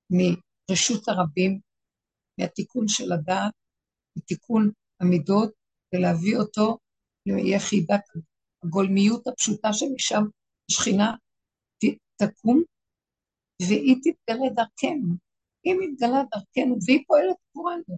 [0.09, 1.59] מרשות הרבים,
[2.39, 3.53] מהתיקון של הדעת,
[4.17, 5.53] מתיקון המידות,
[5.93, 6.77] ולהביא אותו
[7.25, 8.01] ליחידת
[8.63, 10.23] הגולמיות הפשוטה שמשם
[10.69, 11.15] השכינה
[12.17, 12.63] תקום,
[13.61, 15.15] והיא תתגלה דרכנו.
[15.63, 17.97] היא מתגלה דרכנו, והיא פועלת עבורנו.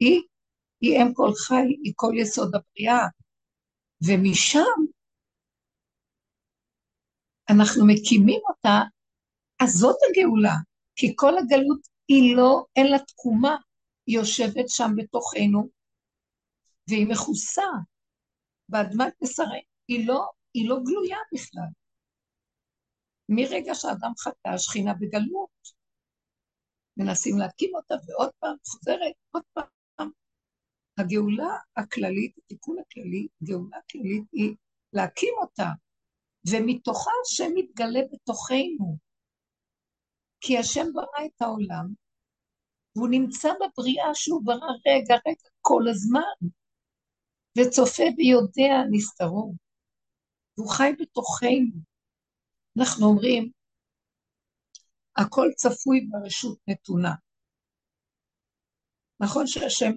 [0.00, 0.22] היא,
[0.80, 3.06] היא אם כל חי, היא כל יסוד הבריאה.
[4.06, 4.78] ומשם
[7.50, 8.78] אנחנו מקימים אותה,
[9.62, 10.54] אז זאת הגאולה,
[10.96, 13.56] כי כל הגלות היא לא, לה תקומה,
[14.06, 15.68] היא יושבת שם בתוכנו,
[16.92, 17.68] והיא מכוסה
[18.68, 21.70] באדמת בשרי, היא לא, היא לא גלויה בכלל.
[23.28, 25.68] מרגע שאדם חטא, השכינה בגלות.
[26.96, 30.10] מנסים להקים אותה, ועוד פעם חוזרת, עוד פעם.
[30.98, 34.56] הגאולה הכללית, התיקון הכללי, גאולה כללית היא
[34.92, 35.68] להקים אותה,
[36.50, 38.96] ומתוכה השם מתגלה בתוכנו.
[40.40, 41.86] כי השם ברא את העולם,
[42.96, 46.48] והוא נמצא בבריאה שהוא ברא רגע, רגע, כל הזמן,
[47.58, 49.54] וצופה ויודע נסתרו.
[50.58, 51.80] והוא חי בתוכנו.
[52.78, 53.50] אנחנו אומרים,
[55.16, 57.14] הכל צפוי ברשות נתונה.
[59.20, 59.92] נכון שהשם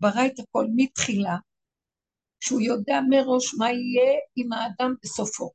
[0.00, 1.36] ברא את הכל מתחילה,
[2.40, 5.50] שהוא יודע מראש מה יהיה עם האדם בסופו.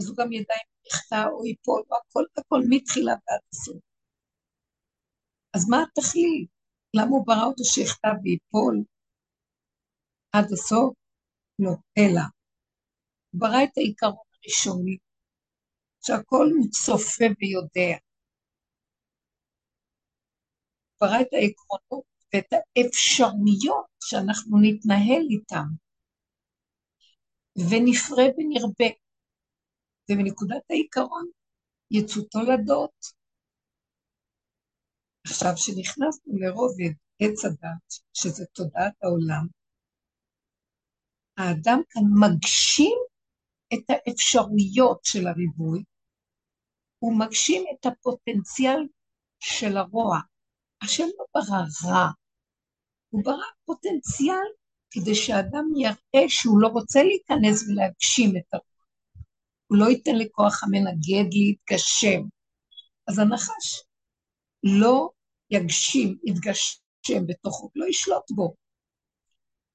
[0.00, 3.82] אז הוא גם ידע אם יחטא או ייפול, או הכל, הכל מתחילה ועד הסוף.
[5.54, 6.48] אז מה התכלית?
[6.96, 8.84] למה הוא ברא אותו שיחטא וייפול
[10.34, 10.94] עד הסוף?
[11.58, 12.20] לא, אלא
[13.30, 14.96] הוא ברא את העיקרון הראשוני,
[16.04, 17.96] שהכל הוא צופה ויודע.
[21.00, 25.68] ברא את העקרונות ואת האפשרויות שאנחנו נתנהל איתם,
[27.70, 28.90] ונפרה ונרבה.
[30.10, 31.26] ומנקודת העיקרון
[31.90, 32.96] יצאו תולדות.
[35.26, 39.46] עכשיו, כשנכנסנו לרובד עץ הדת, שזה תודעת העולם,
[41.36, 42.98] האדם כאן מגשים
[43.74, 45.82] את האפשרויות של הריבוי,
[46.98, 48.86] הוא מגשים את הפוטנציאל
[49.40, 50.18] של הרוע.
[50.82, 52.08] השם לא ברא רע,
[53.10, 54.46] הוא ברא פוטנציאל
[54.90, 58.84] כדי שאדם יראה שהוא לא רוצה להיכנס ולהגשים את הרוע.
[59.66, 62.22] הוא לא ייתן לכוח המנגד להתגשם.
[63.08, 63.82] אז הנחש
[64.62, 65.10] לא
[65.50, 68.54] יגשים, יתגשם בתוכו, לא ישלוט בו,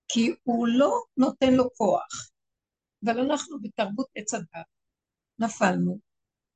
[0.09, 2.29] כי הוא לא נותן לו כוח.
[3.05, 4.65] אבל אנחנו בתרבות עץ הדת
[5.39, 5.99] נפלנו,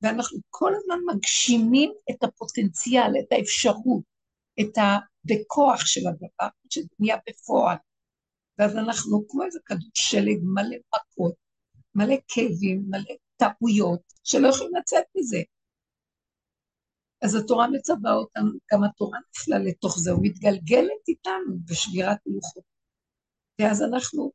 [0.02, 4.02] ואנחנו כל הזמן מגשימים את הפוטנציאל, את האפשרות,
[4.60, 4.98] את ה...
[5.24, 7.76] בכוח של הדבר, שנהיה בפועל.
[8.58, 11.34] ואז אנחנו כמו איזה כדור שלג מלא מכות,
[11.94, 15.42] מלא כאבים, מלא טעויות, שלא יכולים לצאת מזה.
[17.24, 22.73] אז התורה מצווה אותנו, גם התורה נפלה לתוך זה, ומתגלגלת איתנו בשבירת לוחות.
[23.60, 24.32] ואז אנחנו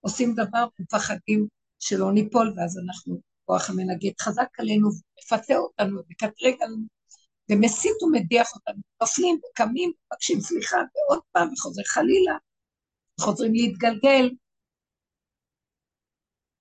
[0.00, 1.46] עושים דבר ומפחדים
[1.78, 4.88] שלא ניפול, ואז אנחנו כוח המנגד חזק עלינו,
[5.18, 6.86] מפתה אותנו, מקטרג עלינו,
[7.50, 12.36] ומסית ומדיח אותנו, נופלים וקמים, מבקשים סליחה, ועוד פעם, וחוזר חלילה,
[13.20, 14.30] חוזרים להתגלגל.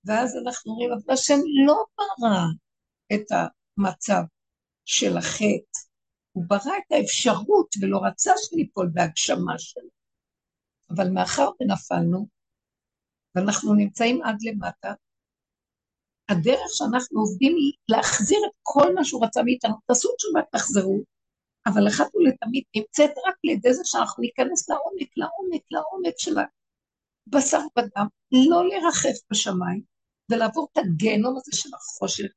[0.05, 2.45] ואז אנחנו אומרים, אבל השם לא ברא
[3.13, 4.21] את המצב
[4.85, 5.79] של החטא,
[6.31, 10.02] הוא ברא את האפשרות ולא רצה שניפול בהגשמה שלו.
[10.95, 12.27] אבל מאחר ונפלנו,
[13.35, 14.93] ואנחנו נמצאים עד למטה,
[16.29, 19.75] הדרך שאנחנו עובדים היא להחזיר את כל מה שהוא רצה מאיתנו.
[19.87, 21.03] תעשו תשובה, תחזרו,
[21.67, 26.35] אבל אחת ולתמיד נמצאת רק לידי זה שאנחנו ניכנס לעומק, לעומק, לעומק של
[27.27, 28.07] הבשר ודם,
[28.49, 29.81] לא לרחף בשמיים,
[30.31, 32.31] ולעבור את הגיהנום הזה של החושך,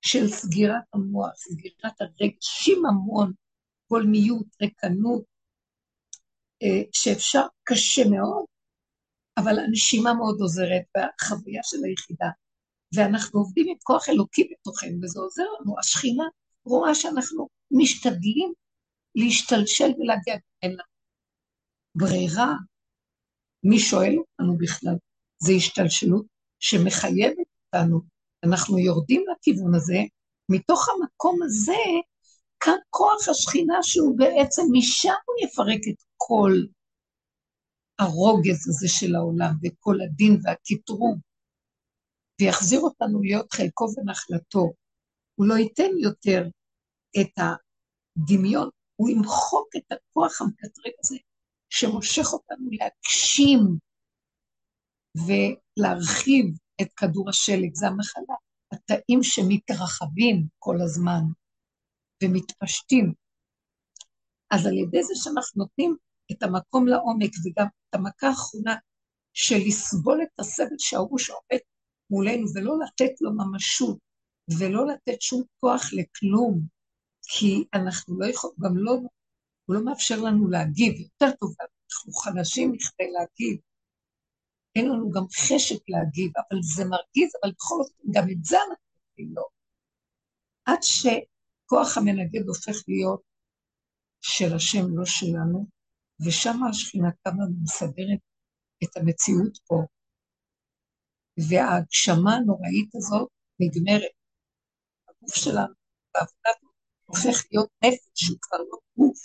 [0.00, 3.32] של סגירת המוח, סגירת הרגשים המון,
[3.90, 5.33] גולמיות, ריקנות, אה,
[6.92, 8.44] שאפשר, קשה מאוד,
[9.36, 12.28] אבל הנשימה מאוד עוזרת, והחוויה של היחידה.
[12.94, 15.78] ואנחנו עובדים עם כוח אלוקי בתוכנו, וזה עוזר לנו.
[15.78, 16.24] השכינה
[16.64, 18.52] רואה שאנחנו משתדלים
[19.14, 20.94] להשתלשל ולהגיע, אין לנו
[21.94, 22.52] ברירה.
[23.64, 24.94] מי שואל אותנו בכלל?
[25.38, 26.26] זה השתלשלות
[26.60, 28.00] שמחייבת אותנו.
[28.44, 29.98] אנחנו יורדים לכיוון הזה,
[30.48, 31.82] מתוך המקום הזה,
[32.60, 36.52] כאן כוח השכינה שהוא בעצם, משם הוא יפרק את כל
[37.98, 41.18] הרוגז הזה של העולם, וכל הדין והקטרוג,
[42.40, 44.72] ויחזיר אותנו להיות חלקו ונחלתו.
[45.34, 46.48] הוא לא ייתן יותר
[47.20, 51.16] את הדמיון, הוא ימחוק את הכוח המקטרג הזה,
[51.70, 53.78] שמושך אותנו להגשים
[55.26, 56.46] ולהרחיב
[56.82, 58.34] את כדור השלג, זה המחלה.
[58.72, 61.22] התאים שמתרחבים כל הזמן
[62.22, 63.12] ומתפשטים.
[64.50, 65.96] אז על ידי זה שאנחנו נותנים
[66.32, 68.76] את המקום לעומק וגם את המכה האחרונה
[69.32, 71.58] של לסבול את הסבל שההוא שעומד
[72.10, 73.98] מולנו ולא לתת לו ממשות
[74.60, 76.60] ולא לתת שום כוח לכלום,
[77.22, 78.92] כי אנחנו לא יכולים, גם לא,
[79.64, 83.60] הוא לא מאפשר לנו להגיב, יותר טוב, אנחנו חלשים מכדי להגיב.
[84.76, 88.84] אין לנו גם חשק להגיב, אבל זה מרגיז, אבל בכל זאת, גם את זה אנחנו
[89.12, 89.44] יכולים לא.
[90.64, 93.22] עד שכוח המנגד הופך להיות
[94.20, 95.66] של השם, לא שלנו,
[96.24, 98.20] ושם השכינה קמה ומסדרת
[98.84, 99.82] את המציאות פה.
[101.48, 103.28] וההגשמה הנוראית הזאת
[103.60, 104.14] נגמרת.
[105.08, 105.74] הגוף שלנו
[106.14, 106.50] בעבודה
[107.04, 109.20] הופך להיות נפש שהוא כבר לא גוף.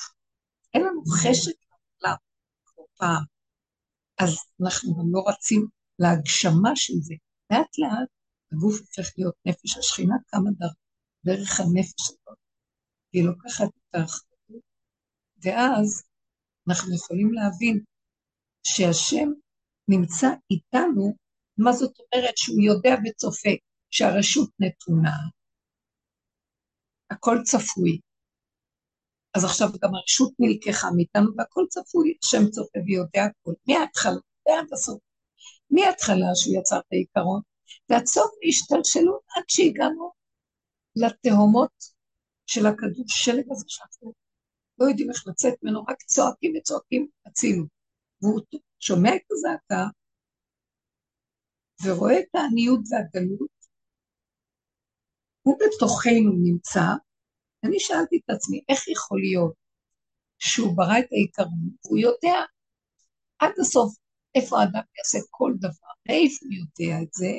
[0.74, 1.58] אין לנו חשק
[2.02, 2.18] לעולם
[2.66, 3.24] כמו פעם.
[4.20, 5.68] אז אנחנו גם לא רצים
[6.00, 7.14] להגשמה של זה.
[7.52, 8.10] לאט לאט
[8.52, 9.78] הגוף הופך להיות נפש.
[9.78, 10.50] השכינה קמה
[11.26, 12.38] דרך הנפש הזאת,
[13.14, 14.64] והיא לוקחת את האחריות,
[15.44, 16.04] ואז
[16.70, 17.84] אנחנו יכולים להבין
[18.64, 19.30] שהשם
[19.88, 21.16] נמצא איתנו,
[21.58, 22.38] מה זאת אומרת?
[22.38, 23.50] שהוא יודע וצופה
[23.92, 25.18] שהרשות נתונה,
[27.12, 28.00] הכל צפוי.
[29.38, 35.00] אז עכשיו גם הרשות נלקחה מאיתנו והכל צפוי, השם צופה ויודע הכל, מההתחלה ועד הסוף.
[35.70, 37.42] מההתחלה שהוא יצר את העיקרון,
[37.90, 40.12] ועד סוף השתלשלות עד שהגענו
[40.96, 41.72] לתהומות
[42.46, 44.14] של הכדור שלג הזה שאנחנו
[44.80, 47.66] לא יודעים איך לצאת ממנו, רק צועקים וצועקים, הצילו.
[48.22, 48.42] והוא
[48.80, 49.84] שומע את הזעקה,
[51.84, 53.60] ורואה את העניות והגלות,
[55.42, 56.88] הוא בתוכנו נמצא,
[57.64, 59.54] אני שאלתי את עצמי, איך יכול להיות
[60.40, 62.36] שהוא ברא את העיקרון, והוא יודע
[63.40, 63.96] עד הסוף
[64.36, 67.32] איפה האדם יעשה כל דבר, מאיפה הוא יודע את זה?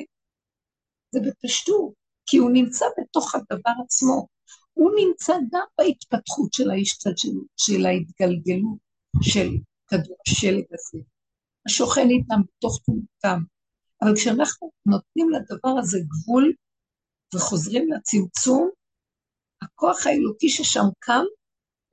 [1.11, 1.93] זה בפשטות,
[2.25, 4.27] כי הוא נמצא בתוך הדבר עצמו.
[4.73, 8.77] הוא נמצא גם בהתפתחות של ההשתלשלות, של ההתגלגלות
[9.21, 9.49] של
[9.87, 11.03] כדור השלג הזה,
[11.67, 13.41] השוכן איתם בתוך תמותם.
[14.01, 16.53] אבל כשאנחנו נותנים לדבר הזה גבול
[17.35, 18.69] וחוזרים לצמצום,
[19.61, 21.23] הכוח האלוקי ששם קם,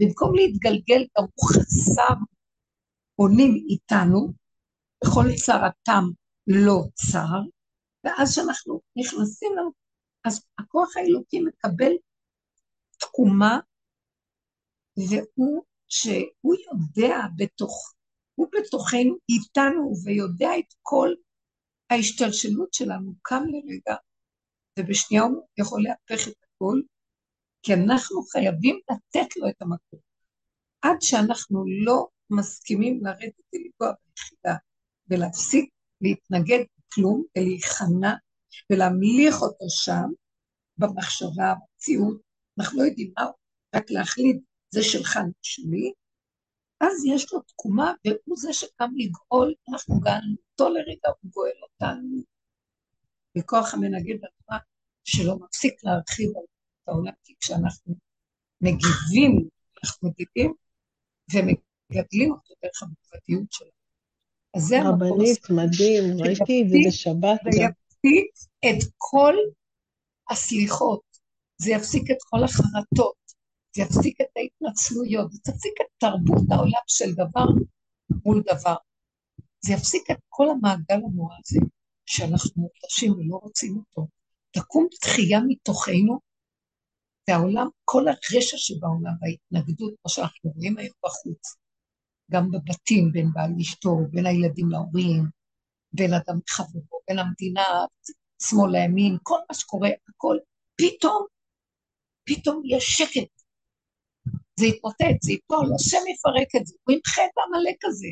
[0.01, 2.15] במקום להתגלגל גם הוא חסר
[3.17, 4.33] עונים איתנו,
[5.05, 6.05] בכל צרתם
[6.47, 7.41] לא צר,
[8.05, 9.53] ואז כשאנחנו נכנסים
[10.25, 11.93] אז הכוח האלוקי מקבל
[13.09, 13.59] תקומה,
[14.97, 17.95] והוא, שהוא יודע בתוך,
[18.35, 21.09] הוא בתוכנו, איתנו, ויודע את כל
[21.91, 23.97] ההשתלשלות שלנו, קם לרגע,
[24.79, 26.81] ובשנייה הוא יכול להפך את הכל,
[27.63, 30.01] כי אנחנו חייבים לתת לו את המקום.
[30.83, 34.57] עד שאנחנו לא מסכימים לרדת ולפגוע ביחידה,
[35.11, 38.15] ולהפסיק להתנגד לכלום, ולהיכנע,
[38.73, 40.09] ולהמליך אותו שם,
[40.79, 42.28] במחשבה, במציאות,
[42.59, 43.27] אנחנו לא יודעים מה,
[43.75, 44.37] רק להחליט,
[44.71, 45.93] זה שלך, זה שלי,
[46.81, 52.23] אז יש לו תקומה, והוא זה שקם לגאול, אנחנו גאלנו אותו לרגע, הוא גואל אותנו.
[53.37, 54.59] בכוח המנגד התורה,
[55.05, 57.95] שלא מפסיק להרחיב את העולם, כי כשאנחנו
[58.61, 59.49] מגיבים,
[59.85, 60.55] אנחנו מגיבים
[61.33, 63.71] ומגדלים אותו דרך המקוותיות שלנו.
[64.57, 67.51] אז זה המקום רבנית, מדהים, ראיתי את זה בשבת גם.
[67.53, 68.31] זה יפסיק
[68.65, 69.35] את כל
[70.31, 71.08] הסליחות,
[71.59, 73.17] זה יפסיק את כל החרטות,
[73.77, 77.47] זה יפסיק את ההתנצלויות, זה יפסיק את תרבות העולם של דבר
[78.25, 78.77] מול דבר.
[79.61, 81.61] זה יפסיק את כל המעגל הנורא הזה
[82.07, 84.09] שאנחנו מותשים ולא רוצים אותו.
[84.51, 86.21] תקום תחייה מתוכנו,
[87.29, 91.57] והעולם, כל הרשע שבעולם, וההתנגדות, כמו שאנחנו רואים היום בחוץ,
[92.31, 95.25] גם בבתים, בין בעל לאשתו, בין הילדים להורים,
[95.93, 97.65] בין אדם לחברו, בין המדינה,
[98.43, 100.37] שמאל לימין, כל מה שקורה, הכל,
[100.77, 101.27] פתאום,
[102.29, 103.39] פתאום יש שקט.
[104.61, 108.09] זה יתמוטט, זה ייפול, השם יפרק את זה, הוא ימחה את העמלק הזה.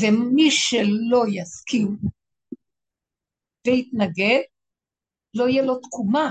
[0.00, 1.96] ומי שלא יסכים
[3.66, 4.42] ויתנגד,
[5.34, 6.30] לא יהיה לו תקומה.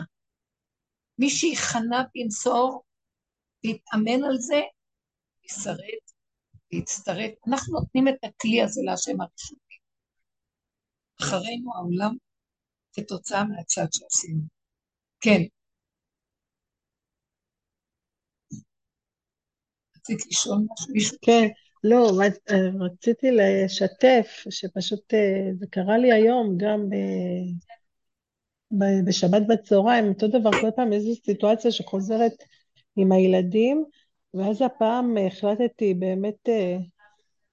[1.20, 2.84] מי שיכנע וימסור
[3.64, 4.62] ויתאמן על זה,
[5.44, 6.00] ישרד
[6.74, 7.32] ויצטרף.
[7.48, 9.60] אנחנו נותנים את הכלי הזה להשם הראשוני.
[11.22, 12.16] אחרינו העולם
[12.94, 14.42] כתוצאה מהצד שעשינו.
[15.22, 15.59] כן.
[20.00, 20.94] רצית לשאול משהו?
[20.94, 21.18] מישהו?
[21.22, 21.48] כן.
[21.84, 22.12] לא,
[22.80, 26.96] רציתי לשתף, שפשוט אה, זה קרה לי היום, גם ב...
[29.08, 32.34] בשבת בצהריים, אותו דבר, כל פעם איזו סיטואציה שחוזרת
[32.96, 33.86] עם הילדים,
[34.34, 36.78] ואז הפעם החלטתי באמת אה,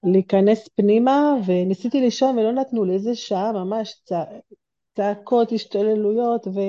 [0.04, 4.24] להיכנס פנימה, וניסיתי לישון ולא נתנו לי איזה שעה, ממש צע...
[4.96, 6.60] צעקות, השתוללויות, ו...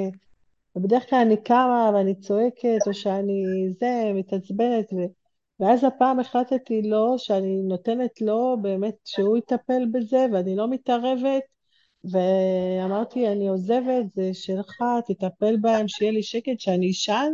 [0.75, 3.43] ובדרך כלל אני קמה ואני צועקת, או שאני
[3.79, 4.97] זה, מתעצבנת, ו...
[5.59, 11.43] ואז הפעם החלטתי לו שאני נותנת לו באמת שהוא יטפל בזה, ואני לא מתערבת,
[12.11, 17.31] ואמרתי, אני עוזבת, זה שלך, תטפל בהם, שיהיה לי שקט, שאני אשן.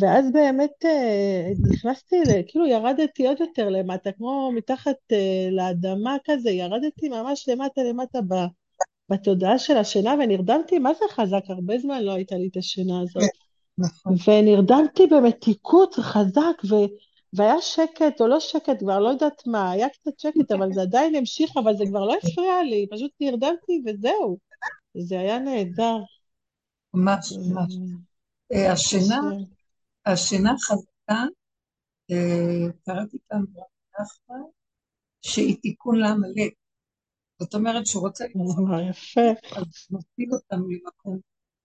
[0.00, 2.16] ואז באמת אה, נכנסתי,
[2.48, 8.18] כאילו ירדתי עוד יותר למטה, כמו מתחת אה, לאדמה כזה, ירדתי ממש למטה למטה
[9.10, 11.42] בתודעה של השינה, ונרדמתי, מה זה חזק?
[11.48, 13.30] הרבה זמן לא הייתה לי את השינה הזאת.
[13.78, 14.14] נכון.
[14.26, 16.74] ונרדמתי במתיקות חזק, ו...
[17.36, 21.14] והיה שקט או לא שקט, כבר לא יודעת מה, היה קצת שקט, אבל זה עדיין
[21.14, 24.38] המשיך, אבל זה כבר לא הפריע לי, פשוט נרדמתי וזהו.
[24.98, 25.96] זה היה נהדר.
[26.94, 27.74] ממש, ממש.
[28.52, 29.20] אה, השינה,
[30.06, 31.24] השינה חזקה,
[32.10, 34.44] אה, קראתי פעם ברחמה,
[35.22, 36.54] שהיא תיקון לעמלק.
[37.40, 38.24] זאת אומרת שהוא רוצה
[38.90, 39.20] יפה.
[39.56, 41.18] אז נותנים אותם למקום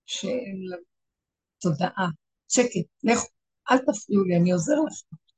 [0.06, 0.78] שאין לה
[1.62, 2.10] תודעה.
[2.48, 3.28] שקט, לכו,
[3.72, 5.31] אל תפריעו לי, אני עוזר לכם.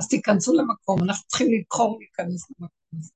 [0.00, 3.10] אז תיכנסו למקום, אנחנו צריכים לבחור להיכנס למקום הזה.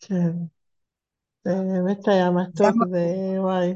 [0.00, 0.32] כן,
[1.44, 2.76] זה באמת היה מתוק,
[3.38, 3.74] וואי.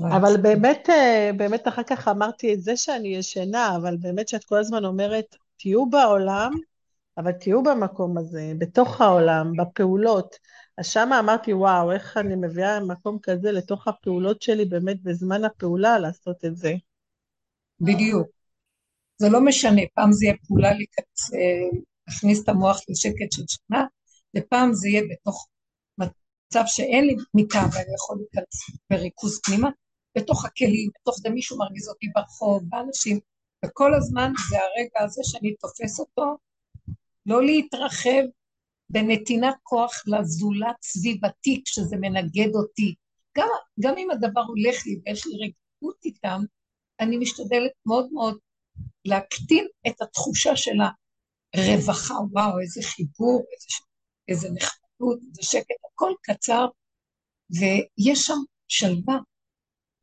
[0.00, 4.58] אבל באמת, אה, באמת אחר כך אמרתי את זה שאני ישנה, אבל באמת שאת כל
[4.58, 6.50] הזמן אומרת, תהיו בעולם,
[7.18, 10.36] אבל תהיו במקום הזה, בתוך העולם, בפעולות.
[10.78, 15.98] אז שמה אמרתי, וואו, איך אני מביאה מקום כזה לתוך הפעולות שלי, באמת בזמן הפעולה
[15.98, 16.74] לעשות את זה.
[17.80, 18.41] בדיוק.
[19.22, 21.20] זה לא משנה, פעם זה יהיה פעולה להיכנס,
[22.08, 23.84] להכניס את המוח לשקט של שנה,
[24.36, 25.48] ופעם זה יהיה בתוך
[25.98, 28.56] מצב שאין לי מיטה ואני יכול להיכנס
[28.90, 29.70] בריכוז פנימה,
[30.18, 33.18] בתוך הכלים, בתוך זה מישהו מרגיז אותי ברחוב, באנשים,
[33.64, 36.36] וכל הזמן זה הרגע הזה שאני תופס אותו,
[37.26, 38.24] לא להתרחב
[38.90, 42.94] בנתינת כוח לזולת סביבתי כשזה מנגד אותי.
[43.38, 43.48] גם,
[43.80, 46.40] גם אם הדבר הולך לי ויש לי רגיעות איתם,
[47.00, 48.38] אני משתדלת מאוד מאוד
[49.04, 50.76] להקטין את התחושה של
[51.54, 53.84] הרווחה, וואו, איזה חיבור, איזה,
[54.28, 56.66] איזה נחמדות, איזה שקט, הכל קצר,
[57.50, 59.18] ויש שם שלווה.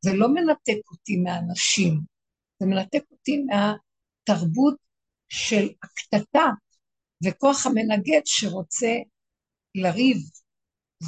[0.02, 2.00] זה לא מנתק אותי מהאנשים,
[2.60, 4.76] זה מנתק אותי מהתרבות
[5.30, 6.46] של הקטטה
[7.26, 8.94] וכוח המנגד שרוצה
[9.76, 10.18] לריב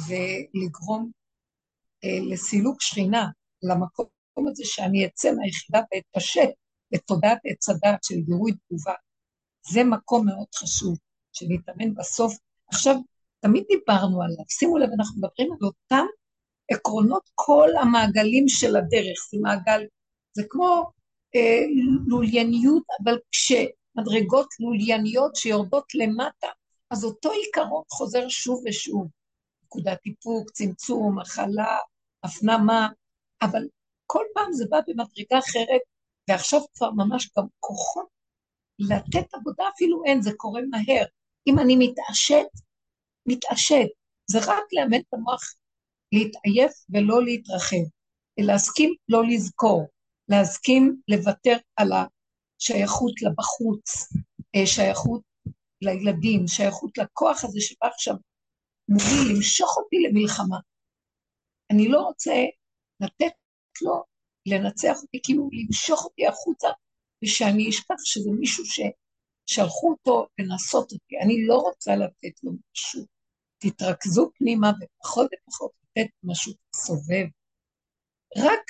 [0.08, 1.10] ולגרום
[2.04, 3.26] אה, לסילוק שכינה
[3.62, 6.50] למקום הזה שאני אצא מהיחידה ואתפשט
[6.92, 8.94] לתודעת עץ הדעת של גירוי תגובה.
[9.70, 10.98] זה מקום מאוד חשוב,
[11.32, 12.34] שנתאמן בסוף.
[12.68, 12.96] עכשיו,
[13.40, 16.06] תמיד דיברנו עליו, שימו לב, אנחנו מדברים על אותם
[16.70, 19.84] עקרונות כל המעגלים של הדרך, זה מעגל,
[20.32, 20.90] זה כמו
[21.34, 21.64] אה,
[22.06, 26.46] לולייניות, אבל כשמדרגות לולייניות שיורדות למטה,
[26.90, 29.08] אז אותו עיקרון חוזר שוב ושוב.
[29.64, 31.76] נקודת איפוק, צמצום, הכלה,
[32.24, 32.88] הפנמה,
[33.42, 33.62] אבל
[34.06, 35.80] כל פעם זה בא במדרגה אחרת,
[36.28, 38.06] ועכשיו כבר ממש גם כוחות
[38.78, 41.04] לתת עבודה אפילו אין, זה קורה מהר.
[41.46, 42.46] אם אני מתעשת,
[43.26, 43.88] מתעשת.
[44.30, 45.54] זה רק לאמן את המוח
[46.12, 47.84] להתעייף ולא להתרחב,
[48.40, 49.86] להסכים לא לזכור,
[50.28, 54.12] להסכים לוותר על השייכות לבחוץ,
[54.56, 55.22] אה, שייכות
[55.82, 58.14] לילדים, שייכות לכוח הזה שבא עכשיו
[58.88, 60.58] מולי למשוך אותי למלחמה.
[61.72, 62.34] אני לא רוצה
[63.00, 63.32] לתת
[63.82, 64.04] לו
[64.46, 66.68] לנצח אותי, כאילו למשוך אותי החוצה,
[67.24, 71.18] ושאני אשכח שזה מישהו ששלחו אותו לנסות אותי.
[71.24, 73.06] אני לא רוצה לתת לו משהו.
[73.58, 77.26] תתרכזו פנימה ופחות ופחות לתת משהו סובב.
[78.36, 78.60] רק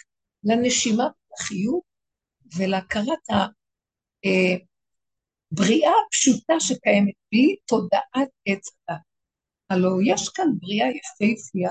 [0.45, 1.83] לנשימה ולחיות
[2.59, 3.18] ולהכרת
[5.53, 9.01] הבריאה אה, הפשוטה שקיימת בלי תודעת עץ הדת.
[9.70, 11.70] הלוא יש כאן בריאה יפהפייה,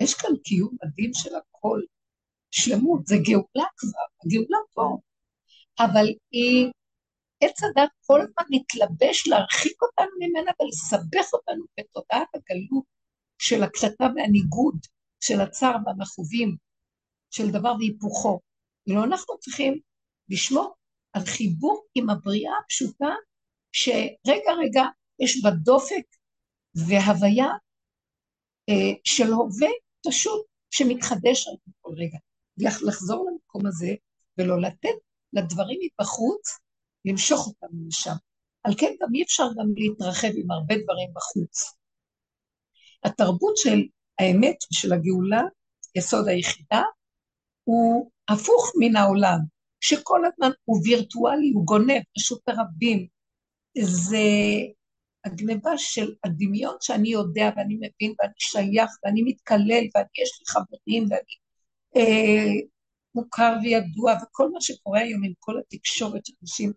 [0.00, 1.80] יש כאן קיום מדהים של הכל,
[2.50, 4.98] שלמות, זה גאולה כבר, הגאולה פה,
[5.80, 6.70] אבל היא,
[7.42, 12.84] עץ הדת כל הזמן מתלבש להרחיק אותנו ממנה ולסבך אותנו בתודעת הגלות
[13.38, 14.76] של הקלטה והניגוד,
[15.20, 16.56] של הצער והמכאובים,
[17.30, 18.40] של דבר והיפוכו.
[18.86, 19.80] ולא אנחנו צריכים
[20.28, 20.74] לשמור
[21.12, 23.14] על חיבור עם הבריאה הפשוטה,
[23.72, 24.84] שרגע רגע
[25.18, 26.06] יש בה דופק
[26.74, 27.48] והוויה
[28.68, 29.68] אה, של הווה
[30.06, 32.18] פשוט שמתחדש על כל רגע.
[32.62, 33.94] לחזור למקום הזה
[34.38, 34.98] ולא לתת
[35.32, 36.58] לדברים מבחוץ
[37.04, 38.14] למשוך אותנו לשם.
[38.64, 41.74] על כן גם אי אפשר גם להתרחב עם הרבה דברים בחוץ.
[43.04, 43.80] התרבות של
[44.18, 45.42] האמת ושל הגאולה,
[45.94, 46.82] יסוד היחידה,
[47.64, 49.38] הוא הפוך מן העולם,
[49.80, 53.06] שכל הזמן הוא וירטואלי, הוא גונב, פשוט הרבים.
[53.82, 54.26] זה
[55.24, 61.02] הגניבה של הדמיון שאני יודע ואני מבין ואני שייך ואני מתקלל ואני יש לי חברים
[61.02, 61.34] ואני
[63.14, 66.72] מוכר וידוע וכל מה שקורה היום עם כל התקשורת שאנשים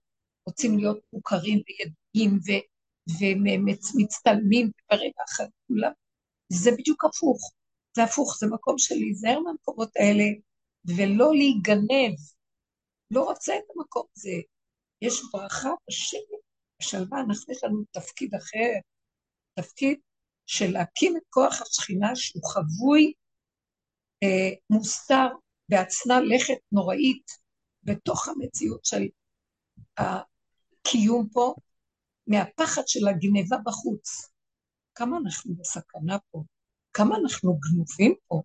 [0.45, 2.39] רוצים להיות מוכרים וידועים
[3.95, 5.91] ומצטלמים ברגע אחד כולם,
[6.49, 7.53] זה בדיוק הפוך.
[7.95, 10.23] זה הפוך, זה מקום של להיזהר מהמקומות האלה
[10.97, 12.15] ולא להיגנב.
[13.11, 14.41] לא רוצה את המקום הזה.
[15.01, 16.43] יש ברכה בשקט
[16.79, 18.69] בשלווה אנחנו יש לנו תפקיד אחר,
[19.59, 19.99] תפקיד
[20.45, 23.11] של להקים את כוח השכינה שהוא חבוי, אה,
[24.69, 25.27] מוסתר
[25.69, 27.31] בעצנה לכת נוראית
[27.83, 29.03] בתוך המציאות של
[29.97, 31.55] הקיום פה,
[32.27, 34.31] מהפחד של הגניבה בחוץ.
[34.95, 36.43] כמה אנחנו בסכנה פה,
[36.93, 38.41] כמה אנחנו גנובים פה,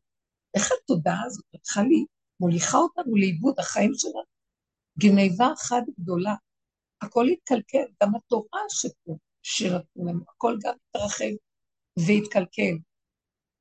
[0.55, 2.05] איך התודעה הזאת הלכה לי,
[2.41, 4.39] מוליכה אותנו לאיבוד החיים שלנו.
[4.99, 6.35] גניבה אחת גדולה,
[7.03, 11.35] הכל התקלקל, גם התורה שפה, שנתנו לנו, הכל גם התרחב
[12.07, 12.79] והתקלקל.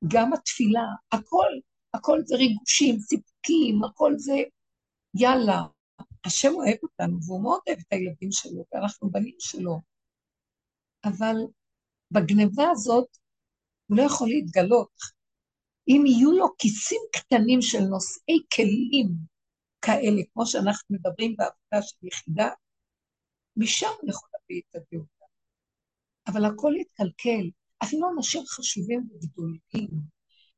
[0.08, 1.52] גם התפילה, הכל,
[1.94, 4.36] הכל זה ריגושים, סיפוקים, הכל זה
[5.14, 5.62] יאללה.
[6.26, 9.82] השם אוהב אותנו, והוא מאוד אוהב את הילדים שלו, ואנחנו בנים שלו.
[11.06, 11.36] אבל
[12.12, 13.08] בגניבה הזאת
[13.88, 15.18] הוא לא יכול להתגלות.
[15.88, 19.10] אם יהיו לו כיסים קטנים של נושאי כלים
[19.82, 22.50] כאלה, כמו שאנחנו מדברים בעבודה של יחידה,
[23.58, 25.28] משם אני יכולה להביא את הגאולה.
[26.28, 27.50] אבל הכל התקלקל.
[27.84, 29.97] אפילו אנשים חשובים וגדולים.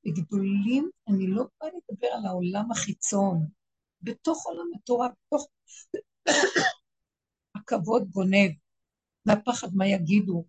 [0.10, 3.48] וגדולים, אני לא באה לדבר על העולם החיצון.
[4.02, 5.48] בתוך עולם התורה, בתוך...
[7.56, 8.52] הכבוד גונב,
[9.26, 10.46] והפחד מה יגידו.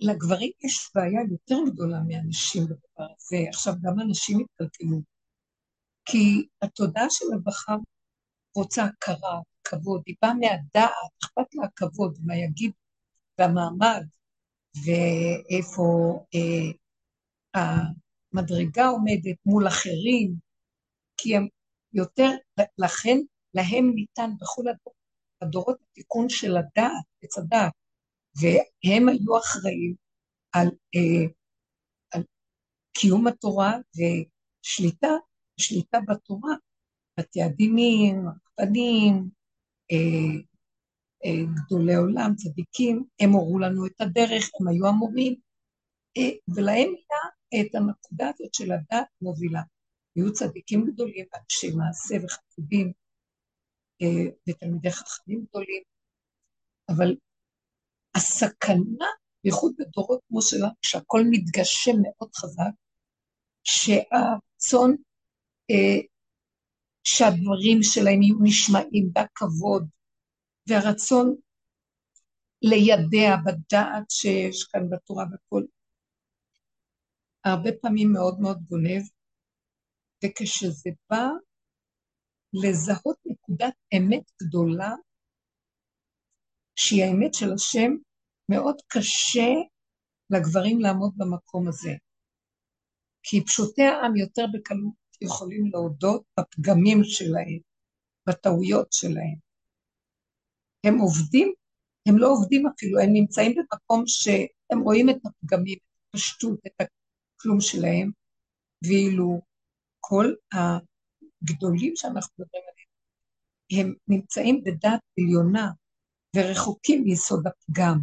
[0.00, 3.36] לגברים יש בעיה יותר גדולה מאנשים בדבר הזה.
[3.48, 5.02] עכשיו, גם אנשים התקלקלו.
[6.04, 7.76] כי התודעה של הבחר
[8.56, 10.90] רוצה הכרה, הכבוד, היא באה מהדעת,
[11.24, 12.72] אכפת לה הכבוד, מה יגיד,
[13.38, 14.06] והמעמד,
[14.84, 16.72] ואיפה אה,
[17.54, 20.34] המדרגה עומדת מול אחרים,
[21.16, 21.48] כי הם
[21.92, 22.30] יותר,
[22.78, 23.18] לכן
[23.54, 24.94] להם ניתן בכל הדור,
[25.42, 27.72] הדורות התיקון של הדעת, עץ הדעת,
[28.40, 29.94] והם היו אחראים
[30.52, 31.32] על, אה,
[32.12, 32.22] על
[32.92, 35.12] קיום התורה ושליטה,
[35.56, 36.54] שליטה בתורה,
[37.20, 39.30] בתי הדינים, הקפדים,
[39.92, 40.40] אה,
[41.24, 45.34] אה, גדולי עולם, צדיקים, הם הורו לנו את הדרך, הם היו המורים,
[46.16, 47.30] אה, ולהם היה
[47.60, 49.62] את הנקודה הזאת של הדת מובילה.
[50.16, 52.92] היו צדיקים גדולים, אנשי מעשה וחסידים,
[54.48, 55.82] ותלמידי חכמים גדולים,
[56.88, 57.16] אבל
[58.14, 59.06] הסכנה,
[59.44, 62.72] בייחוד בדורות כמו שלנו, שהכל מתגשם מאוד חזק,
[63.64, 64.96] שהרצון
[67.04, 69.88] שהדברים שלהם יהיו נשמעים בכבוד,
[70.68, 71.36] והרצון
[72.62, 75.62] לידע בדעת שיש כאן בתורה והכל,
[77.44, 79.02] הרבה פעמים מאוד מאוד גונב,
[80.24, 81.28] וכשזה בא
[82.52, 84.90] לזהות נקודת אמת גדולה,
[86.76, 87.90] שהיא האמת של השם,
[88.48, 89.50] מאוד קשה
[90.30, 91.92] לגברים לעמוד במקום הזה.
[93.22, 97.58] כי פשוטי העם יותר בקלות יכולים להודות בפגמים שלהם,
[98.28, 99.36] בטעויות שלהם.
[100.86, 101.52] הם עובדים,
[102.08, 106.86] הם לא עובדים אפילו, הם נמצאים במקום שהם רואים את הפגמים, את הפשטות, את
[107.42, 108.10] הכלום שלהם,
[108.84, 109.40] ואילו
[110.00, 115.70] כל הגדולים שאנחנו מדברים עליהם, הם נמצאים בדת עליונה
[116.36, 117.98] ורחוקים מיסוד הפגם.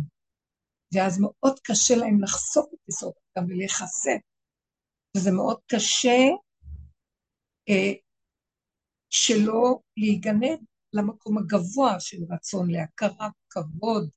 [0.93, 4.19] ואז מאוד קשה להם לחשוף את יסוד הפגם ולהיחשף.
[5.17, 6.19] וזה מאוד קשה
[7.69, 7.93] אה,
[9.09, 10.59] שלא להיגנד
[10.93, 14.09] למקום הגבוה של רצון להכרה, כבוד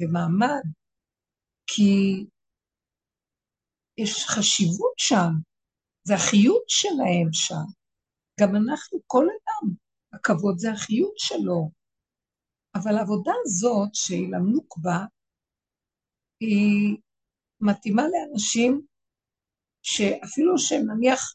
[0.00, 0.62] ומעמד,
[1.66, 2.24] כי
[3.98, 5.32] יש חשיבות שם,
[6.04, 7.64] זה החיות שלהם שם.
[8.40, 9.74] גם אנחנו, כל אדם,
[10.12, 11.70] הכבוד זה החיות שלו.
[12.74, 14.98] אבל העבודה הזאת, שהיא לנוקבה,
[16.40, 16.96] היא
[17.60, 18.86] מתאימה לאנשים
[19.82, 21.34] שאפילו שהם נניח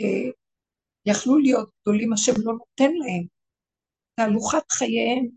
[0.00, 0.30] אה,
[1.06, 3.26] יכלו להיות גדולים, השם לא נותן להם.
[4.14, 5.28] תהלוכת חייהם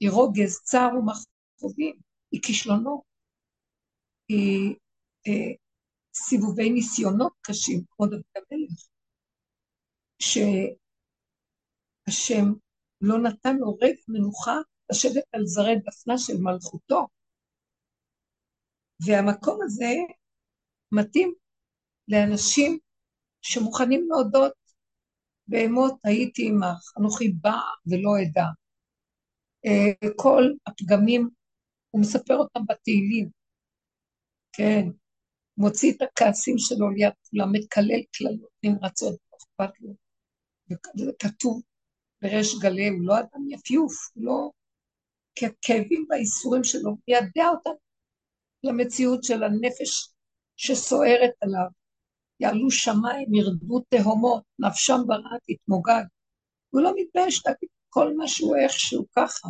[0.00, 1.96] היא רוגז, צער ומכאובים,
[2.32, 3.00] היא כישלונות,
[4.28, 4.74] היא
[5.26, 5.52] אה,
[6.14, 8.88] סיבובי ניסיונות קשים, כמו דוד המלך,
[12.08, 12.52] שהשם
[13.00, 14.56] לא נתן לו רגע מנוחה
[14.92, 17.06] לשבת על זרי דפנה של מלכותו.
[19.06, 19.94] והמקום הזה
[20.92, 21.34] מתאים
[22.08, 22.78] לאנשים
[23.40, 24.52] שמוכנים להודות
[25.46, 28.46] בהמות הייתי עמך, אנוכי בא ולא אדע.
[29.66, 31.30] אה, כל הפגמים,
[31.90, 33.30] הוא מספר אותם בתהילים,
[34.52, 34.88] כן,
[35.62, 39.94] מוציא את הכעסים שלו ליד כולם, מקלל קללות נמרצות, לא אכפת לו.
[40.70, 41.62] וזה כתוב
[42.22, 44.50] בריש גלי, הוא לא אדם יפיוף, הוא לא...
[45.34, 47.70] כי הכאבים והאיסורים שלו, הוא ידע אותם
[48.64, 50.12] למציאות של הנפש
[50.56, 51.68] שסוערת עליו.
[52.40, 56.04] יעלו שמיים, ירדו תהומות, נפשם ברעה תתמוגג.
[56.70, 59.48] הוא לא מתבייש להגיד כל מה שהוא איכשהו ככה.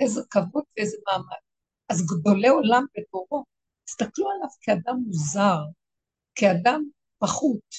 [0.00, 1.42] איזה כבוד ואיזה מעמד.
[1.88, 3.44] אז גדולי עולם בדורו,
[3.88, 5.58] תסתכלו עליו כאדם מוזר,
[6.34, 6.84] כאדם
[7.18, 7.74] פחות,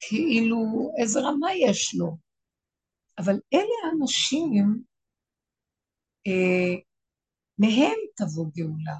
[0.00, 2.16] כאילו איזה רמה יש לו.
[3.18, 4.82] אבל אלה האנשים,
[6.26, 6.74] אה,
[7.58, 8.98] מהם תבוא גאולה.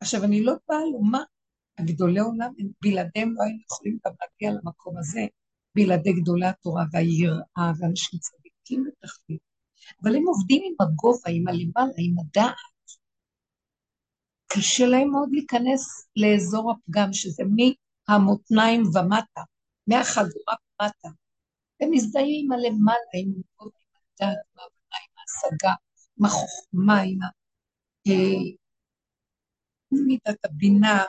[0.00, 1.22] עכשיו, אני לא באה לומר,
[1.78, 5.20] הגדולי עולם, בלעדיהם לא היינו יכולים גם להגיע למקום הזה,
[5.74, 9.40] בלעדי גדולי התורה והיראה ואנשים צדיקים בתכלית.
[10.02, 12.79] אבל הם עובדים עם הגובה, עם הלמעלה, עם הדעת.
[14.52, 17.42] קשה להם מאוד להיכנס לאזור הפגם, שזה
[18.08, 19.42] מהמותניים ומטה,
[19.86, 21.08] מהחגורה ומטה.
[21.80, 25.74] הם מזדהים עם הלמעלה, עם הגובה, עם הדעת, עם ההבנה, עם ההשגה,
[26.18, 27.18] עם החוכמה, עם.
[28.08, 28.60] אה,
[29.92, 31.04] מידת הבינה,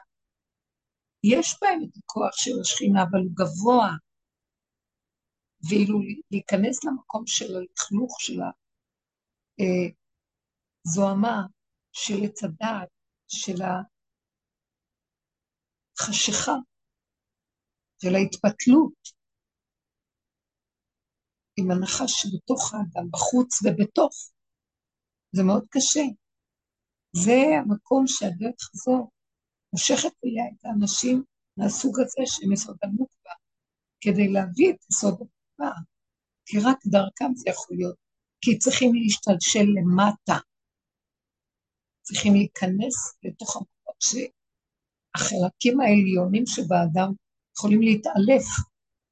[1.23, 3.89] יש בהם את הכוח של השכינה, אבל הוא גבוה.
[5.69, 5.99] ואילו
[6.31, 8.39] להיכנס למקום של הלכלוך של
[10.85, 11.47] הזוהמה, אה,
[11.91, 12.89] של עץ הדעת,
[13.31, 13.61] של
[15.99, 16.55] החשיכה,
[18.01, 19.21] של ההתפתלות,
[21.57, 24.13] עם הנחש שבתוך האדם, בחוץ ובתוך,
[25.31, 26.05] זה מאוד קשה.
[27.15, 29.09] זה המקום שהדרך הזו
[29.73, 31.23] מושכת אליה את האנשים
[31.57, 33.33] מהסוג הזה שהם יסוד הנוקבה,
[34.01, 35.79] כדי להביא את יסוד הנוקבה,
[36.45, 37.95] כי רק דרכם זה יכול להיות,
[38.41, 40.50] כי צריכים להשתלשל למטה,
[42.01, 47.13] צריכים להיכנס לתוך המקום שהחלקים העליונים שבאדם
[47.57, 48.45] יכולים להתעלף,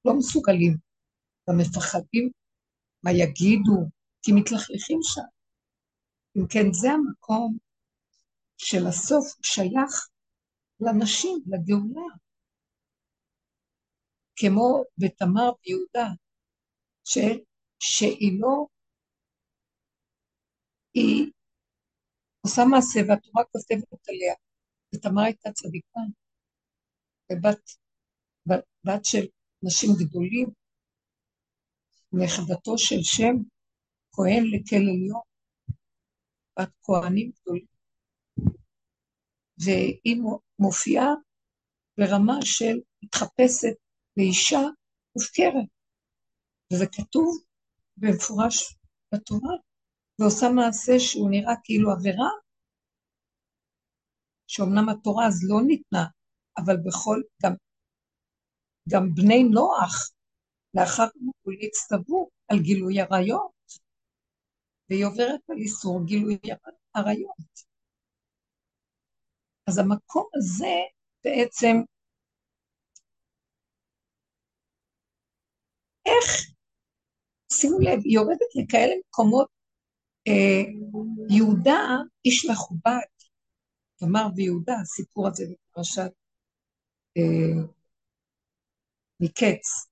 [0.05, 0.77] לא מסוגלים,
[1.49, 2.31] גם מפחדים
[3.03, 3.89] מה יגידו,
[4.21, 5.21] כי מתלכלכים שם.
[6.37, 7.57] אם כן, זה המקום
[8.57, 10.09] של הסוף שייך
[10.79, 12.07] לנשים, לגאולה.
[14.35, 16.13] כמו בתמר ויהודה,
[17.03, 17.17] ש,
[17.79, 18.65] שהיא לא,
[20.93, 21.31] היא
[22.41, 24.33] עושה מעשה והתורה כותבת עליה.
[24.95, 25.99] ותמר הייתה צדיקה,
[27.31, 27.61] ובת
[28.45, 29.25] בת, בת של
[29.63, 30.47] נשים גדולים,
[32.13, 33.35] נכדתו של שם,
[34.11, 35.21] כהן לכל עליון,
[36.59, 37.65] בת כהנים גדולים.
[39.57, 40.21] והיא
[40.59, 41.09] מופיעה
[41.97, 43.75] ברמה של מתחפשת
[44.17, 44.59] לאישה
[45.15, 45.69] מופקרת.
[46.73, 47.43] וזה כתוב
[47.97, 48.75] במפורש
[49.13, 49.55] בתורה,
[50.19, 52.29] ועושה מעשה שהוא נראה כאילו עבירה,
[54.47, 56.05] שאומנם התורה אז לא ניתנה,
[56.57, 57.53] אבל בכל, גם,
[58.89, 60.11] גם בני נוח,
[60.73, 63.51] לאחר מכן הצטוו על גילוי עריות,
[64.89, 66.37] והיא עוברת על איסור גילוי
[66.93, 67.69] עריות.
[69.67, 70.75] אז המקום הזה
[71.23, 71.75] בעצם,
[76.05, 76.25] איך,
[77.53, 79.58] שימו לב, היא עובדת לכאלה מקומות
[81.29, 81.79] יהודה
[82.25, 83.07] איש מכובד,
[83.95, 86.11] תמר ויהודה, הסיפור הזה בפרשת
[87.17, 87.63] אה,
[89.19, 89.87] מקץ,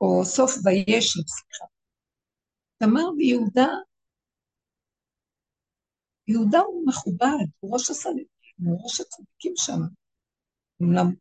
[0.00, 1.64] או סוף וישב, סליחה.
[2.78, 3.68] תמר ויהודה,
[6.28, 8.26] יהודה הוא מכובד, הוא ראש הסנדקים,
[8.64, 9.80] הוא ראש הצדיקים שם.
[10.82, 11.14] אמנם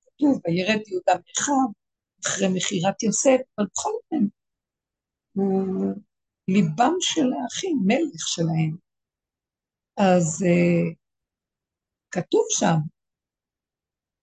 [0.00, 1.84] כתוב, וירד יהודה מאחיו,
[2.26, 4.26] אחרי מכירת יוסף, אבל בכל אופן,
[5.32, 5.94] הוא
[6.48, 8.76] ליבם של האחים, מלך שלהם.
[9.96, 10.94] אז uh,
[12.10, 12.76] כתוב שם,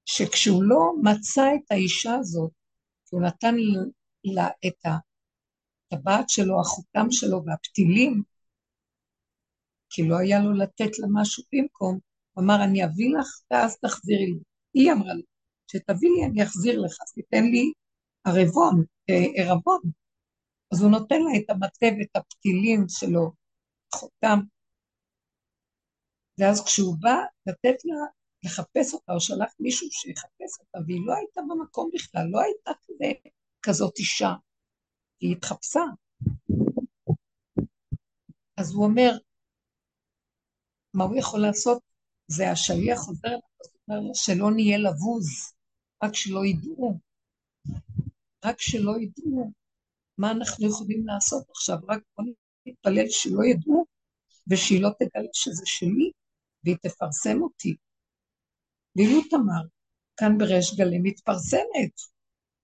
[0.06, 2.52] שכשהוא לא מצא את האישה הזאת,
[3.12, 3.56] הוא נתן
[4.24, 8.24] לה את הטבעת שלו, החותם שלו והפתילים,
[9.90, 12.00] כי לא היה לו לתת לה משהו במקום,
[12.34, 14.40] הוא אמר, אני אביא לך ואז תחזירי לי.
[14.74, 15.24] היא אמרה לי,
[15.68, 17.74] שתביא לי אני אחזיר לך, אז תיתן לי
[18.28, 19.82] ערבון, אה, ערבון.
[20.72, 23.32] אז הוא נותן לה את המטה ואת הפתילים שלו,
[23.96, 24.40] חותם.
[26.40, 27.16] ואז כשהוא בא
[27.46, 27.96] לתת לה,
[28.44, 33.12] לחפש אותה, או שלח מישהו שיחפש אותה, והיא לא הייתה במקום בכלל, לא הייתה כזה,
[33.62, 34.34] כזאת אישה.
[35.20, 35.84] היא התחפשה.
[38.58, 39.12] אז הוא אומר,
[40.94, 41.84] מה הוא יכול לעשות?
[42.28, 45.54] זה השליח חוזר אליו, שלא נהיה לבוז,
[46.04, 47.00] רק שלא ידעו.
[48.46, 49.52] רק שלא ידעו
[50.18, 52.26] מה אנחנו יכולים לעשות עכשיו, רק בוא
[52.66, 53.86] נתפלל שלא ידעו,
[54.48, 56.12] ושהיא לא תגלה שזה שלי,
[56.64, 57.76] והיא תפרסם אותי.
[58.96, 59.62] ואילו תמר,
[60.18, 61.94] כאן בריש גלי, מתפרסמת,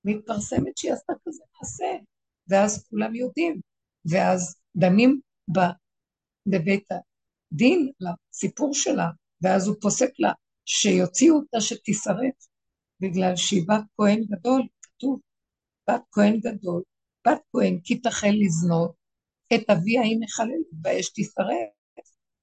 [0.03, 2.03] מתפרסמת שהיא עשתה כזה מעשה,
[2.47, 3.61] ואז כולם יודעים,
[4.11, 5.19] ואז דנים
[5.51, 5.59] ב,
[6.45, 9.07] בבית הדין לסיפור שלה,
[9.41, 10.31] ואז הוא פוסק לה
[10.65, 12.47] שיוציאו אותה שתישרף,
[12.99, 15.19] בגלל שהיא בת כהן גדול, כתוב,
[15.89, 16.83] בת כהן גדול,
[17.27, 18.95] בת כהן כי תחל לזנות,
[19.55, 21.69] את אביה היא מחללת, באש תישרף.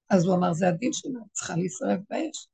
[0.09, 2.47] אז הוא אמר, זה הדין שלה, צריכה להישרף באש.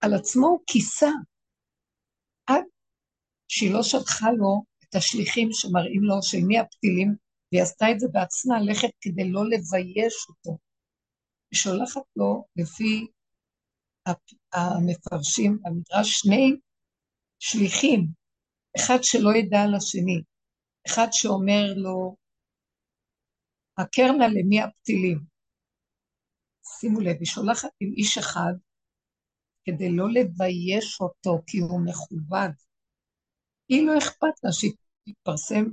[0.00, 1.10] על עצמו הוא כיסה,
[2.46, 2.64] עד
[3.48, 7.14] שהיא לא שלחה לו את השליחים שמראים לו של מי הפתילים,
[7.52, 10.58] והיא עשתה את זה בעצמה, ללכת כדי לא לבייש אותו.
[11.50, 13.06] היא שולחת לו, לפי
[14.52, 16.56] המפרשים במדרש, שני
[17.38, 18.19] שליחים,
[18.76, 20.22] אחד שלא ידע על השני,
[20.86, 22.16] אחד שאומר לו,
[23.78, 25.18] הקרנה למי הפתילים.
[26.78, 28.52] שימו לב, היא שולחת עם איש אחד
[29.64, 32.50] כדי לא לבייש אותו כי הוא מכובד.
[33.68, 34.72] היא לא אכפת לה שהיא
[35.04, 35.64] תתפרסם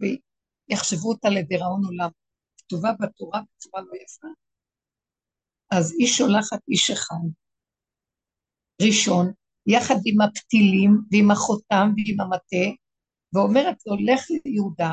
[0.00, 2.10] ויחשבו אותה לדיראון עולם.
[2.58, 4.28] כתובה בתורה בצורה לא יפה.
[5.70, 7.26] אז היא שולחת איש אחד,
[8.82, 9.32] ראשון,
[9.66, 12.66] יחד עם הפתילים ועם החותם ועם המטה,
[13.32, 14.92] ואומרת לו, לך ליהודה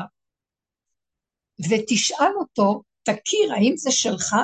[1.70, 4.34] ותשאל אותו, תכיר, האם זה שלך?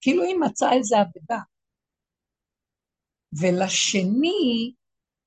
[0.00, 1.42] כאילו היא מצאה איזה אבדה.
[3.40, 4.72] ולשני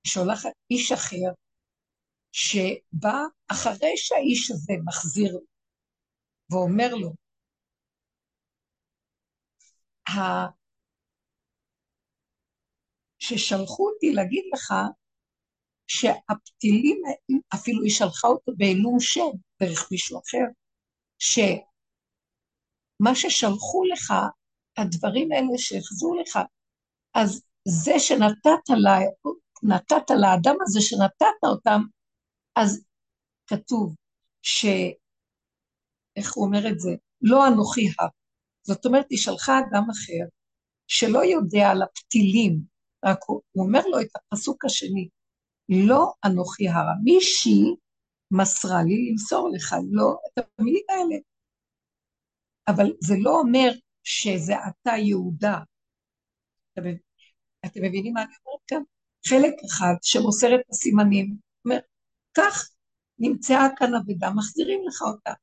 [0.08, 1.32] שולחת איש אחר,
[2.32, 3.18] שבא
[3.52, 5.40] אחרי שהאיש הזה מחזיר
[6.52, 7.14] ואומר לו,
[13.38, 14.74] ששלחו אותי להגיד לך
[15.88, 17.02] שהפתילים,
[17.54, 19.30] אפילו היא שלחה אותו בעילום שם,
[19.64, 20.46] דרך מישהו אחר,
[21.20, 21.66] שמה
[23.16, 24.14] ששלחו לך,
[24.78, 26.40] הדברים האלה שהחזו לך,
[27.14, 29.00] אז זה שנתת לה,
[29.64, 31.82] נתת לאדם הזה שנתת אותם,
[32.56, 32.86] אז
[33.48, 33.96] כתוב
[34.42, 34.66] ש...
[36.16, 36.90] איך הוא אומר את זה?
[37.22, 38.08] לא אנוכי הר.
[38.64, 40.26] זאת אומרת, היא שלחה אדם אחר
[40.88, 42.71] שלא יודע על הפתילים,
[43.06, 45.10] רק הוא, אומר לו את הפסוק השני,
[45.70, 46.94] לא אנוכי הרע.
[47.04, 47.76] מישהי
[48.32, 51.16] מסרה לי למסור לך, לא את המילים האלה.
[52.68, 53.72] אבל זה לא אומר
[54.04, 55.60] שזה אתה יהודה.
[57.66, 58.82] אתם מבינים מה אני אומרת כאן?
[59.30, 61.36] חלק אחד שמוסר את הסימנים,
[61.66, 61.80] אומר,
[62.38, 62.70] כך
[63.20, 65.34] נמצאה כאן אבדה, מחזירים לך אותה.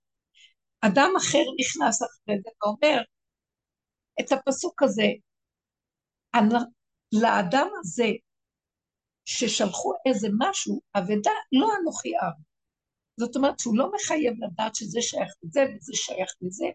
[0.81, 3.03] אדם אחר נכנס אחרי זה ואומר
[4.21, 5.07] את הפסוק הזה,
[7.13, 8.09] לאדם הזה
[9.25, 12.43] ששלחו איזה משהו, אבדה, לא אנוכי עם.
[13.21, 16.67] זאת אומרת שהוא לא מחייב לדעת שזה שייך לזה וזה שייך לזה,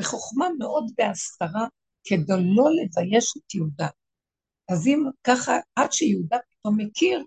[0.00, 1.66] בחוכמה מאוד בהסתרה,
[2.04, 3.88] כדי לא לבייש את יהודה.
[4.72, 7.24] אז אם ככה, עד שיהודה פתאום מכיר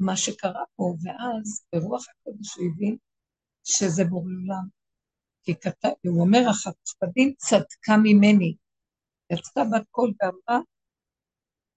[0.00, 2.96] מה שקרה פה, ואז ברוח הקודש הוא הבין
[3.64, 4.68] שזה בורא עולם.
[5.42, 8.56] כי כתב, הוא אומר, החצפדים צדקה ממני.
[9.32, 10.62] יצאה בת קול ואמרה,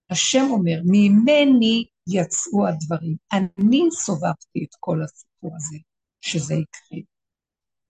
[0.09, 3.15] השם אומר, ממני יצאו הדברים.
[3.33, 5.77] אני סובבתי את כל הסיפור הזה,
[6.21, 6.99] שזה יקרה.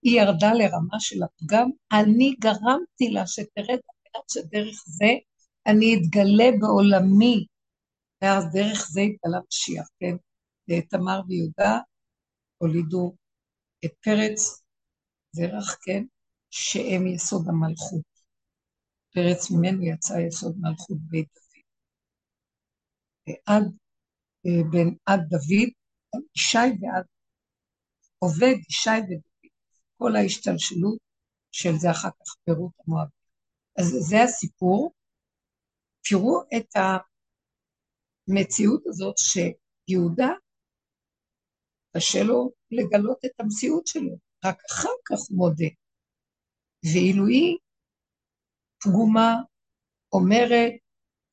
[0.01, 3.79] היא ירדה לרמה של הפגם, אני גרמתי לה שתרד
[4.31, 5.11] שדרך זה
[5.67, 7.45] אני אתגלה בעולמי,
[8.21, 10.15] ואז דרך זה התגלה משיח, כן?
[10.89, 11.79] תמר ויהודה
[12.57, 13.15] הולידו
[13.85, 14.63] את פרץ,
[15.31, 16.03] זרח, כן?
[16.49, 18.01] שהם יסוד המלכות.
[19.13, 21.39] פרץ ממנו יצא יסוד מלכות בית
[23.27, 23.63] ועד,
[24.45, 25.69] אה, בין עד דוד,
[26.35, 27.05] ישי ועד
[28.19, 29.21] עובד, ישי ודוד.
[29.97, 30.99] כל ההשתלשלות
[31.51, 33.07] של זה אחר כך פירוט המואב.
[33.79, 34.93] אז זה הסיפור.
[36.09, 36.69] תראו את
[38.29, 40.29] המציאות הזאת שיהודה,
[41.97, 45.71] קשה לו לגלות את המציאות שלו, רק אחר כך הוא מודה.
[46.83, 47.57] ואילו היא
[48.83, 49.35] פגומה,
[50.13, 50.73] אומרת,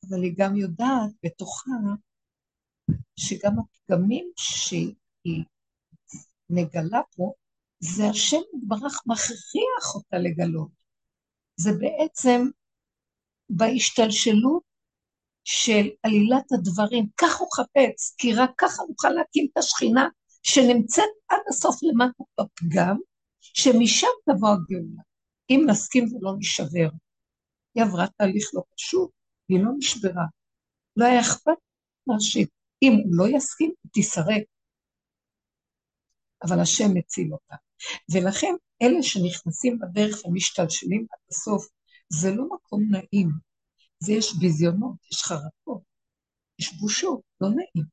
[0.09, 1.71] אבל היא גם יודעת בתוכה
[3.15, 5.43] שגם הפגמים שהיא
[6.49, 7.33] מגלה פה,
[7.79, 10.69] זה השם יתברך מכריח אותה לגלות.
[11.55, 12.47] זה בעצם
[13.49, 14.63] בהשתלשלות
[15.43, 20.07] של עלילת הדברים, כך הוא חפץ, כי רק ככה נוכל להקים את השכינה
[20.43, 22.97] שנמצאת עד הסוף למטה בפגם,
[23.39, 25.01] שמשם תבוא הגאולה.
[25.49, 26.89] אם נסכים ולא נשבר.
[27.75, 29.09] היא עברה תהליך לא פשוט,
[29.49, 30.25] היא לא נשברה.
[30.97, 31.59] לא היה אכפת
[32.07, 34.43] לה שאם הוא לא יסכים, היא תישרף.
[36.43, 37.55] אבל השם מציל אותה.
[38.13, 41.67] ולכן אלה שנכנסים בדרך ומשתלשלים עד הסוף,
[42.09, 43.29] זה לא מקום נעים.
[43.99, 45.81] זה יש ביזיונות, יש חרטות,
[46.59, 47.87] יש בושות, לא נעים.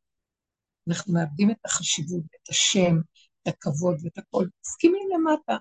[0.88, 2.96] אנחנו מאבדים את החשיבות, את השם,
[3.42, 5.57] את הכבוד ואת הכל, מסכימים למטה.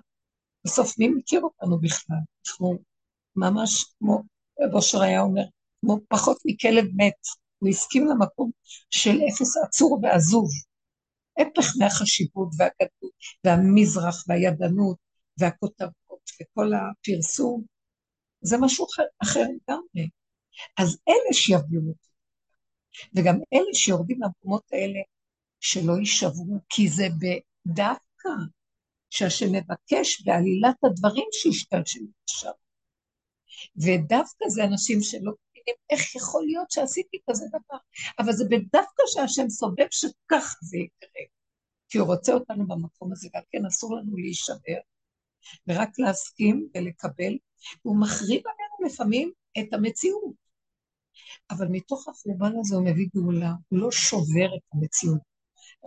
[0.66, 2.18] בסוף מי מכיר אותנו בכלל?
[2.46, 2.80] אנחנו
[3.36, 4.24] ממש כמו,
[4.62, 5.44] רב אושר היה אומר,
[5.82, 7.14] כמו פחות מכלב מת.
[7.60, 8.52] הוא הסכים למקום
[8.90, 10.50] של אפס עצור ועזוב.
[11.38, 13.12] הפך מהחשיבות והגדות
[13.44, 14.98] והמזרח והידענות
[15.38, 17.64] והכותרות וכל הפרסום,
[18.42, 20.10] זה משהו אחר, אחר לגמרי.
[20.78, 22.08] אז אלה שיביאו אותי,
[23.16, 25.00] וגם אלה שיורדים למקומות האלה,
[25.60, 27.08] שלא יישברו, כי זה
[27.68, 28.30] דווקא
[29.10, 32.52] שהשם מבקש בעלילת הדברים שישתלשלו שם.
[33.76, 37.78] ודווקא זה אנשים שלא מבינים איך יכול להיות שעשיתי כזה דבר,
[38.20, 41.26] אבל זה בדווקא שהשם סובב שכך זה יקרה.
[41.89, 44.80] כי הוא רוצה אותנו במקום הזה, ועל כן אסור לנו להישבר,
[45.68, 47.38] ורק להסכים ולקבל.
[47.82, 50.41] הוא מחריב עלינו לפעמים את המציאות.
[51.51, 55.22] אבל מתוך החורבן הזה הוא מביא גאולה, הוא לא שובר את המציאות,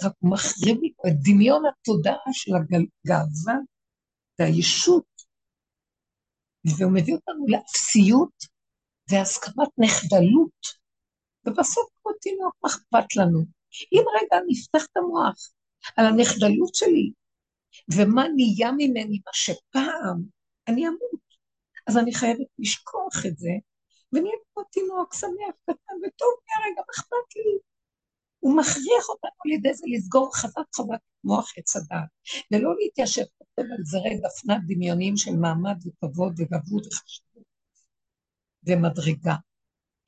[0.02, 3.54] רק הוא מחריב את דמיון התודעה של הגאווה
[4.38, 5.04] והישות,
[6.64, 8.53] והוא מביא אותנו לאפסיות
[9.10, 10.84] והסכמת נחדלות,
[11.46, 13.44] ובסוף כמו תינוק, מה אכפת לנו?
[13.92, 15.50] אם רגע נפתח את המוח
[15.96, 17.12] על הנחדלות שלי,
[17.94, 20.22] ומה נהיה ממני, מה שפעם,
[20.68, 21.24] אני אמות.
[21.86, 23.50] אז אני חייבת לשכוח את זה
[24.12, 27.58] ונהיה כמו תינוק שמח, קטן וטוב מהרגע, מה אכפת לי?
[28.40, 32.08] הוא מכריח אותנו על ידי זה לסגור חזק חזק מוח עץ הדעת,
[32.52, 33.22] ולא להתיישב
[33.58, 37.33] על זרי דפנת דמיוניים של מעמד וכבוד וגבות וחשיבות
[38.66, 39.34] ומדרגה.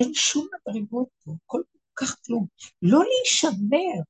[0.00, 1.60] אין שום מדרגות פה, כל
[1.94, 2.46] כך כלום.
[2.82, 4.02] לא להישבר,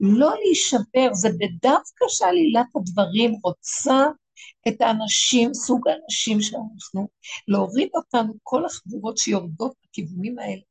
[0.00, 4.04] לא להישבר, זה בדווקא שעלילת הדברים רוצה
[4.68, 7.08] את האנשים, סוג האנשים שאנחנו,
[7.48, 10.62] להוריד אותנו, כל החבורות שיורדות בכיוונים האלה.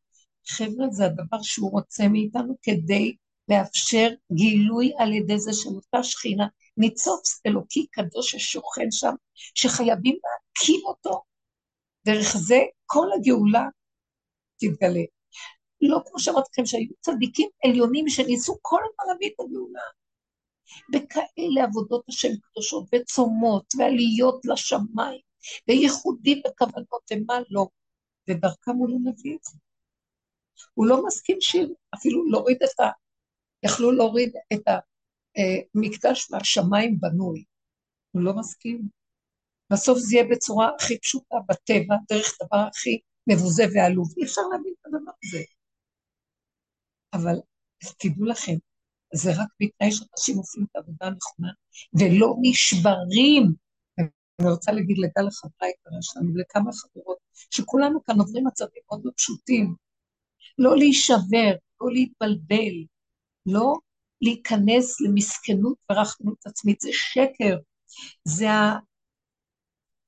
[0.47, 3.15] חבר'ה, זה הדבר שהוא רוצה מאיתנו כדי
[3.49, 9.13] לאפשר גילוי על ידי זה של אותה שכינה, ניצוץ אלוקי קדוש ששוכן שם,
[9.55, 11.21] שחייבים להקים אותו.
[12.05, 13.67] דרך זה כל הגאולה
[14.59, 15.03] תתגלה.
[15.81, 19.81] לא כמו שאמרתי לכם, שהיו צדיקים עליונים שניסו כל הזמן להביא את הגאולה.
[20.91, 25.21] בכאלה עבודות השם קדושות וצומות ועליות לשמיים
[25.67, 27.67] וייחודים בכוונות ומה לא,
[28.29, 29.57] ודרכם הוא לא מביא את זה.
[30.73, 32.83] הוא לא מסכים שאפילו להוריד את ה...
[33.65, 37.43] יכלו להוריד את המקדש מהשמיים בנוי.
[38.11, 38.89] הוא לא מסכים.
[39.73, 44.13] בסוף זה יהיה בצורה הכי פשוטה בטבע, דרך דבר הכי מבוזה ועלוב.
[44.17, 45.43] אי אפשר להבין את הדבר הזה.
[47.13, 47.35] אבל
[47.99, 48.53] תדעו לכם,
[49.13, 51.51] זה רק בתנאי שאנשים עושים את העבודה הנכונה
[51.99, 53.53] ולא נשברים.
[53.99, 57.17] אני רוצה להגיד לגל החברה היקרה שלנו, לכמה חברות,
[57.49, 59.75] שכולנו כאן עוברים מצבים מאוד לא פשוטים.
[60.57, 62.75] לא להישבר, לא להתבלבל,
[63.45, 63.73] לא
[64.21, 67.57] להיכנס למסכנות ורחמנות עצמית, זה שקר,
[68.23, 68.45] זה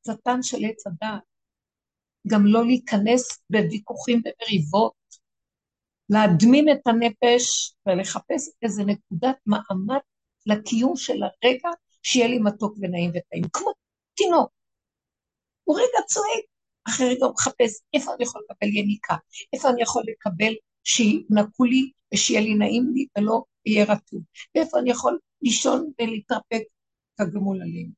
[0.09, 1.21] השטן של עץ הדעת.
[2.27, 4.93] גם לא להיכנס בוויכוחים ומריבות,
[6.09, 9.99] להדמים את הנפש ולחפש איזה נקודת מעמד
[10.45, 11.69] לקיום של הרגע,
[12.03, 13.71] שיהיה לי מתוק ונעים וטעים, כמו
[14.15, 14.51] תינוק.
[15.63, 16.45] הוא רגע צועק,
[16.87, 19.15] אחרי רגע הוא מחפש איפה אני יכול לקבל יניקה,
[19.53, 20.53] איפה אני יכול לקבל
[20.83, 24.21] שינקו לי ושיהיה לי נעים לי ולא יהיה רטוב,
[24.55, 26.63] ואיפה אני יכול לישון ולהתרפק
[27.17, 27.91] כגמול עלינו.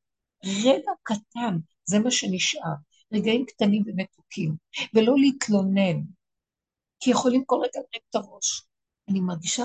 [0.45, 1.57] רגע קטן,
[1.89, 2.73] זה מה שנשאר,
[3.13, 4.55] רגעים קטנים ומתוקים,
[4.93, 6.01] ולא להתלונן,
[6.99, 8.63] כי יכולים כל רגע להרים את הראש.
[9.09, 9.63] אני מרגישה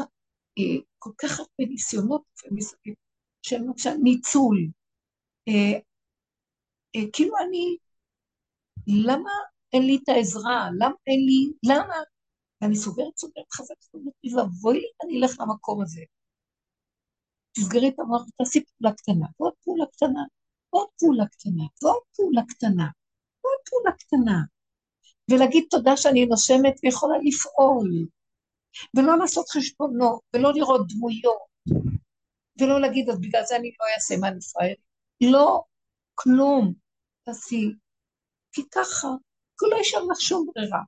[0.59, 2.95] אה, כל כך הרבה ניסיונות מסביב,
[3.43, 4.69] של למשל ניצול.
[5.49, 5.79] אה,
[6.97, 7.77] אה, כאילו אני,
[8.87, 9.31] למה
[9.73, 10.69] אין לי את העזרה?
[10.79, 11.95] למה אין לי, למה?
[12.61, 16.03] ואני סוגרת, סוגרת חזק, סוגרת, ואבוי לי, אני אלך למקום הזה.
[17.53, 20.23] תסגרי את המוח, תעשי פעולה קטנה, ועוד פעולה קטנה,
[20.73, 22.89] ועוד פעולה קטנה, ועוד פעולה קטנה,
[23.45, 24.39] ועוד פעולה קטנה.
[25.31, 28.07] ולהגיד תודה שאני נושמת ויכולה לפעול,
[28.97, 31.53] ולא לעשות חשבונות, ולא לראות דמויות,
[32.61, 34.75] ולא להגיד, אז בגלל זה אני לא אעשה מה נפרד.
[35.21, 35.63] לא,
[36.15, 36.75] כלום.
[37.25, 37.73] תעשי.
[38.53, 39.09] כי ככה,
[39.59, 40.81] כי לא יש לך שום ברירה.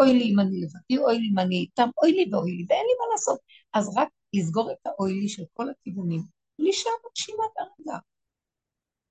[0.00, 2.86] אוי לי אם אני לבדי, אוי לי אם אני איתם, אוי לי ואוי לי, ואין
[2.86, 3.38] לי מה לעשות.
[3.72, 6.22] אז רק לסגור את האוי לי של כל הכיוונים,
[6.58, 7.98] להישאר בנשימה ברגע,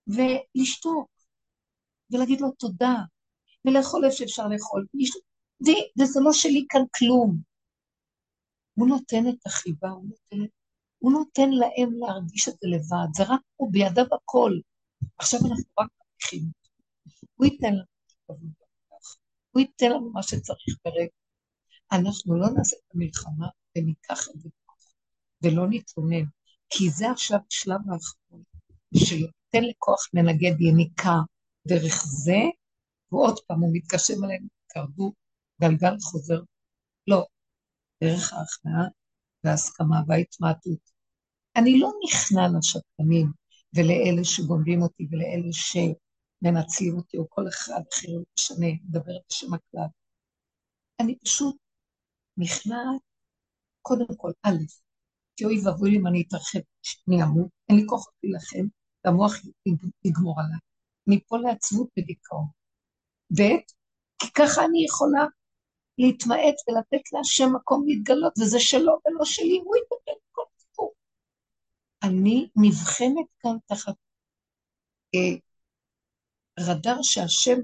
[0.08, 1.10] ולשתוק,
[2.12, 2.96] ולהגיד לו תודה,
[3.66, 4.86] ולאכול איפה שאפשר לאכול,
[6.00, 7.38] וזה לא שלי כאן כלום.
[8.74, 10.46] הוא נותן את החיבה, הוא נותן,
[10.98, 14.52] הוא נותן להם להרגיש את זה לבד, זה רק הוא בידיו הכל.
[15.18, 16.52] עכשיו אנחנו רק מרגישים
[17.36, 17.84] הוא ייתן לנו
[19.52, 21.12] הוא ייתן לנו מה שצריך ברגע.
[21.92, 23.48] אנחנו לא נעשה את המלחמה
[23.78, 24.50] וניקח את זה.
[25.42, 26.26] ולא נתלונן,
[26.70, 28.44] כי זה עכשיו השלב האחרון,
[29.52, 31.16] שנותן לכוח מנגד יניקה
[31.68, 32.40] דרך זה,
[33.12, 35.14] ועוד פעם הוא מתקשר אליהם, קרבו,
[35.62, 36.42] גלגל חוזר.
[37.08, 37.26] לא,
[38.04, 38.86] דרך ההכנעה
[39.44, 40.80] וההסכמה וההתמעטות.
[41.56, 43.28] אני לא נכנע לשקרנים
[43.76, 49.88] ולאלה שגונבים אותי ולאלה שמנצלים אותי, או כל אחד אחר לא משנה, מדברת בשם הכלל.
[51.00, 51.56] אני פשוט
[52.38, 53.02] נכנעת,
[53.82, 54.50] קודם כל, א',
[55.36, 56.60] כי אוי ואבוי אם אני אתרחב,
[57.08, 58.68] אני אמות, אין לי כוח להילחם,
[59.08, 59.34] והמוח
[60.04, 60.60] יגמור עליי.
[61.08, 62.48] מפה לעצבות ודיכאון.
[63.34, 63.58] ב',
[64.20, 65.26] כי ככה אני יכולה
[65.98, 70.94] להתמעט ולתת להשם מקום להתגלות, וזה שלו ולא שלי, הוא יטפל בכל סיפור.
[72.04, 73.94] אני נבחנת כאן תחת
[75.16, 75.38] אה,
[76.60, 77.60] רדאר שהשם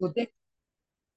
[0.00, 0.30] בודק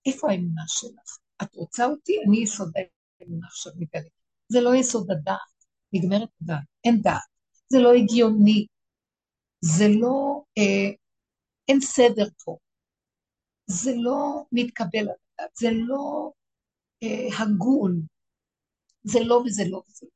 [0.05, 1.17] איפה האמונה שלך.
[1.43, 2.13] את רוצה אותי?
[2.27, 2.71] אני יסוד
[3.19, 4.09] האמונה עכשיו מתגלה.
[4.49, 7.21] זה לא יסוד הדעת, נגמרת הדעת, אין דעת.
[7.69, 8.65] זה לא הגיוני,
[9.73, 10.89] זה לא, אה,
[11.67, 12.57] אין סדר פה.
[13.67, 16.31] זה לא מתקבל על הדעת, זה לא
[17.03, 18.01] אה, הגון,
[19.03, 20.07] זה לא וזה לא וזה.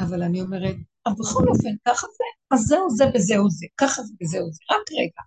[0.00, 0.76] אבל אני אומרת,
[1.06, 2.24] אבל בכל אופן, ככה זה,
[2.54, 5.22] אז זהו זה וזהו זה, ככה זה וזהו זה, רק רגע.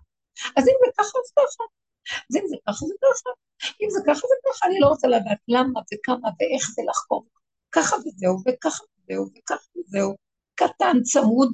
[0.56, 1.64] אז אם זה ככה, אז ככה.
[2.30, 3.30] אז אם זה ככה, זה ככה.
[3.82, 4.66] אם זה ככה, זה ככה.
[4.66, 7.26] אני לא רוצה לדעת למה וכמה ואיך זה לחקור.
[7.72, 10.14] ככה וזהו, וככה וזהו, וככה וזהו.
[10.54, 11.52] קטן, צמוד,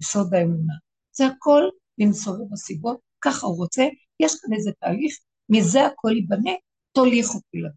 [0.00, 0.74] יסוד האמונה.
[1.12, 1.62] זה הכל
[1.98, 3.82] למצוא בסיבות, ככה הוא רוצה,
[4.20, 6.52] יש כאן איזה תהליך, מזה הכל ייבנה,
[7.34, 7.74] אותי לדעת.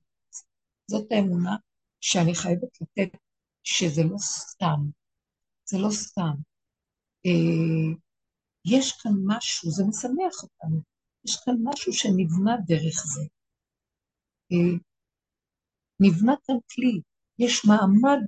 [0.87, 1.55] זאת האמונה
[2.01, 3.17] שאני חייבת לתת,
[3.63, 4.79] שזה לא סתם,
[5.69, 6.33] זה לא סתם.
[7.25, 7.97] אה,
[8.65, 10.81] יש כאן משהו, זה משמח אותנו,
[11.25, 13.21] יש כאן משהו שנבנה דרך זה.
[14.51, 14.77] אה,
[15.99, 17.01] נבנה כאן כלי,
[17.39, 18.19] יש מעמד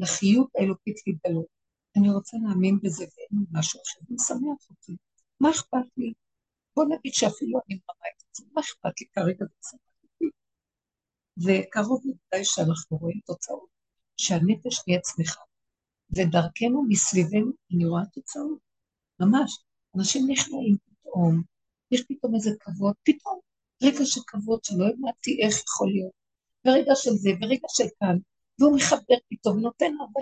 [0.00, 1.53] לחיות האלוקית להתגלות.
[1.96, 4.96] אני רוצה להאמין בזה ואין משהו אחר, זה משמח אותי.
[5.40, 6.12] מה אכפת לי?
[6.76, 9.76] בוא נגיד שאפילו אני מראה את זה, מה אכפת לי כרגע זה
[11.38, 13.68] וקרוב לוודאי שאנחנו רואים תוצאות,
[14.16, 15.40] שהנפש תהיה צמיחה,
[16.10, 18.58] ודרכנו מסביבנו אני רואה תוצאות,
[19.20, 19.64] ממש.
[19.96, 21.42] אנשים נכנעים פתאום,
[21.90, 23.38] יש פתאום איזה כבוד, פתאום
[23.82, 26.12] רגע של כבוד שלא הבנתי איך יכול להיות,
[26.64, 28.16] ורגע של זה, ורגע של כאן,
[28.58, 30.20] והוא מחבר פתאום, נותן הרבה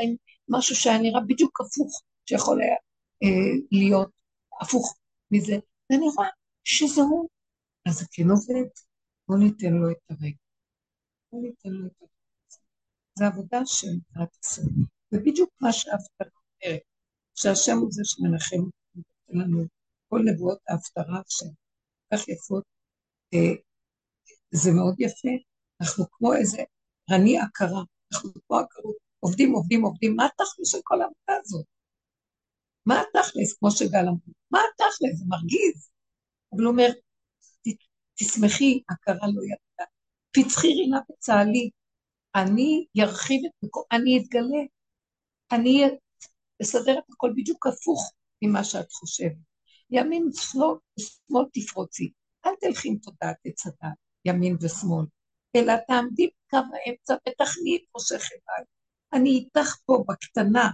[0.49, 2.77] משהו שהיה נראה בדיוק הפוך, שיכול היה
[3.23, 4.11] אה, להיות
[4.61, 4.97] הפוך
[5.31, 5.57] מזה,
[5.91, 6.29] ואני רואה
[6.65, 7.29] שזה הוא.
[7.89, 8.69] אז זה כן עובד,
[9.29, 10.37] בוא ניתן לו את הרגע.
[11.33, 12.13] בוא ניתן לו את הרגע.
[13.19, 14.67] זה עבודה של לקראת ישראל.
[15.13, 16.29] ובדיוק מה שההפטרה
[16.65, 16.81] אומרת,
[17.35, 18.63] שהשם הוא זה שמנחם
[19.29, 19.65] לנו
[20.09, 21.53] כל נבואות ההפטרה שהן
[22.13, 22.65] כך יפות,
[23.35, 23.55] אה,
[24.51, 25.29] זה מאוד יפה.
[25.81, 26.63] אנחנו כמו איזה
[27.11, 27.83] רני עקרה,
[28.13, 31.65] אנחנו כמו עקרות, עובדים, עובדים, עובדים, מה התכלס של כל העבודה הזאת?
[32.87, 34.33] מה התכלס, כמו שגל אמר?
[34.51, 35.19] מה התכלס?
[35.19, 35.91] זה מרגיז.
[36.53, 36.89] אבל הוא אומר,
[38.15, 39.87] תשמחי, הכרה לא ידעה.
[40.33, 41.71] פצחי רינה וצהלי,
[42.35, 44.63] אני ירחיב את מקום, אני אתגלה,
[45.53, 45.83] אני
[46.63, 48.13] אסדר את הכל בדיוק הפוך
[48.43, 49.37] ממה שאת חושבת.
[49.91, 52.13] ימין ושמאל, שמאל תפרוצי.
[52.47, 55.05] אל תלכי עם תודעת עץ הדת, ימין ושמאל,
[55.57, 58.65] אלא תעמדי בקו האמצע ותכני את ראשך אליי.
[59.15, 60.71] אני איתך פה בקטנה.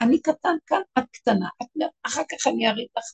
[0.00, 1.48] אני קטן כאן, את קטנה.
[1.62, 1.66] את,
[2.06, 3.04] אחר כך אני אריד לך.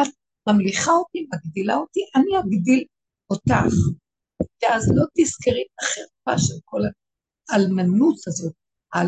[0.00, 0.14] את
[0.48, 2.84] ממליכה אותי, מגדילה אותי, אני אגדיל
[3.30, 3.74] אותך.
[4.62, 6.80] ואז לא תזכרי את החרפה של כל
[7.50, 8.54] האלמנות הזאת,
[8.92, 9.06] על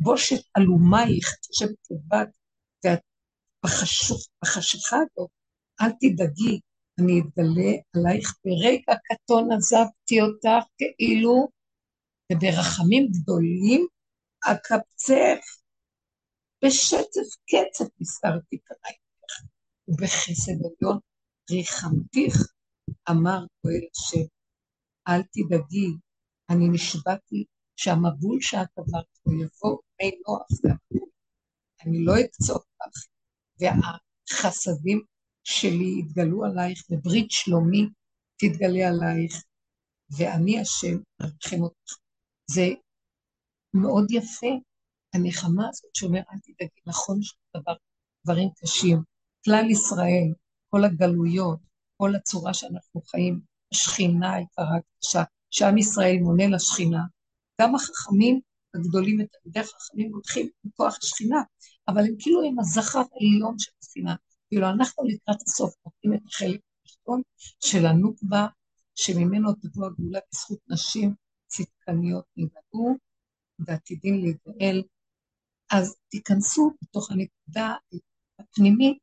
[0.00, 2.26] בושת עלומייך, את יושבת לבד,
[2.84, 3.00] ואת
[4.42, 5.30] בחשיכה הזאת,
[5.80, 6.60] אל תדאגי,
[7.00, 11.48] אני אתגלה עלייך ברגע קטון עזבתי אותך כאילו,
[12.32, 13.86] וברחמים גדולים
[14.44, 15.44] אקבצך,
[16.64, 19.00] בשצף קצף הסתרתי פנייך,
[19.88, 20.98] ובחסד עליון
[21.50, 22.36] ריחמתיך,
[23.10, 24.26] אמר פועל השם,
[25.08, 25.88] אל תדאגי,
[26.50, 27.44] אני נשבעתי
[27.76, 31.08] שהמבול שאת עברת הוא יבוא מי נוח והמבול.
[31.86, 33.06] אני לא אקצוף לך,
[33.60, 35.02] והחסדים
[35.44, 37.86] שלי יתגלו עלייך, וברית שלומי
[38.36, 39.44] תתגלה עלייך,
[40.18, 41.92] ואני השם ארחם אותך.
[42.50, 42.68] זה
[43.74, 44.46] מאוד יפה,
[45.14, 47.74] הנחמה הזאת שאומר, אל תדאגי, נכון שדבר,
[48.24, 49.02] דברים קשים.
[49.44, 50.32] כלל ישראל,
[50.70, 51.58] כל הגלויות,
[51.96, 53.40] כל הצורה שאנחנו חיים,
[53.72, 57.02] השכינה היקרה קדושה, שעם ישראל מונה לשכינה.
[57.60, 58.40] גם החכמים
[58.74, 61.42] הגדולים, ותלמידי החכמים הולכים מכוח השכינה,
[61.88, 64.14] אבל הם כאילו עם הזכר העליון של השנאה.
[64.48, 67.22] כאילו אנחנו לקראת הסוף נותנים את החלק הראשון
[67.60, 68.46] של הנוקבה,
[68.94, 71.14] שממנו תבוא הגאולה בזכות נשים
[71.46, 72.96] צדקניות נגדו
[73.66, 74.82] ועתידים להיגאל.
[75.70, 77.74] אז תיכנסו בתוך הנקודה
[78.38, 78.98] הפנימית,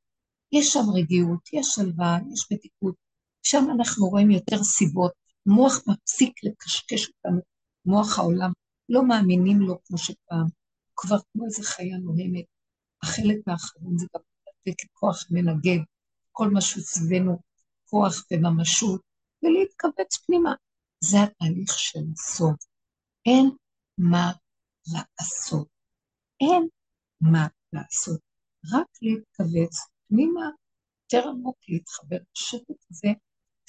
[0.52, 2.96] יש שם רגיעות, יש שלווה, יש מתיקות,
[3.44, 5.12] שם אנחנו רואים יותר סיבות,
[5.46, 7.42] מוח מפסיק לקשקש אותנו,
[7.86, 8.52] מוח העולם,
[8.90, 10.48] לא מאמינים לו כמו שפעם,
[10.96, 12.46] כבר כמו איזה חיה נוהמת.
[13.04, 14.22] החלק האחרון זה גם
[14.68, 15.80] לתת כוח מנגד,
[16.32, 17.40] כל מה שסביבנו,
[17.86, 19.02] כוח וממשות,
[19.44, 20.54] ולהתכווץ פנימה.
[21.04, 22.56] זה התהליך של הסוף.
[23.26, 23.50] אין
[23.98, 24.32] מה
[24.94, 25.68] לעשות.
[26.42, 26.68] אין
[27.22, 28.20] מה לעשות.
[28.74, 29.76] רק להתכווץ
[30.08, 30.50] פנימה,
[31.04, 33.08] יותר עמוק להתחבר לשקט הזה,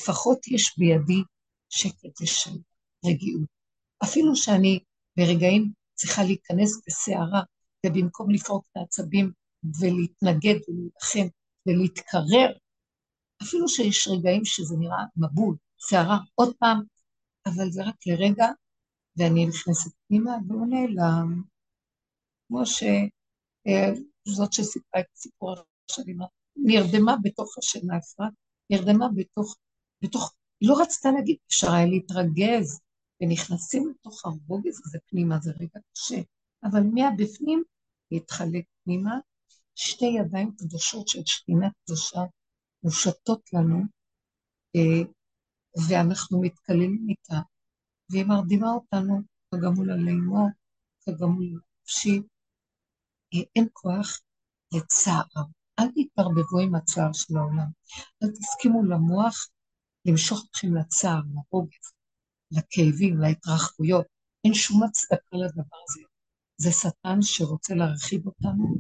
[0.01, 1.23] לפחות יש בידי
[1.69, 2.59] שקט ושל
[3.07, 3.49] רגיעות.
[4.05, 4.81] אפילו שאני
[5.17, 7.43] ברגעים צריכה להיכנס בסערה,
[7.87, 9.33] ובמקום לפרוק את העצבים
[9.81, 11.29] ולהתנגד ולהילחם
[11.67, 12.53] ולהתקרר,
[13.43, 16.83] אפילו שיש רגעים שזה נראה מבול, סערה, עוד פעם,
[17.47, 18.47] אבל זה רק לרגע,
[19.19, 21.43] ואני נכנסת פנימה והוא נעלם,
[22.49, 25.55] כמו שזאת שסיפרה את סיפור
[25.91, 26.19] השנים,
[26.57, 28.33] נרדמה בתוך השינה, אפרת,
[28.71, 29.57] נרדמה בתוך,
[30.03, 32.81] בתוך, לא רצתה להגיד, אפשר היה להתרגז,
[33.21, 36.21] ונכנסים לתוך הרוגז הזה פנימה, זה רגע קשה,
[36.65, 37.63] אבל מהבפנים
[38.11, 39.19] להתחלק פנימה,
[39.75, 42.21] שתי ידיים קדושות של שכינה קדושה
[42.83, 43.83] מושטות לנו,
[44.77, 45.11] אה,
[45.89, 47.41] ואנחנו מתקללים איתה,
[48.11, 49.23] והיא מרדימה אותנו
[49.55, 50.49] כגמול עלינו,
[51.01, 52.23] כגמול נפשי.
[53.35, 54.21] אה, אין כוח
[54.75, 55.23] לצער.
[55.79, 57.67] אל תתערבבו עם הצער של העולם.
[58.23, 59.49] אל תסכימו למוח
[60.05, 61.93] למשוך אתכם לצער, לרוגז,
[62.51, 64.07] לכאבים, להתרחבויות.
[64.45, 66.01] אין שום הצדקה לדבר הזה.
[66.57, 68.77] זה שטן שרוצה להרחיב אותנו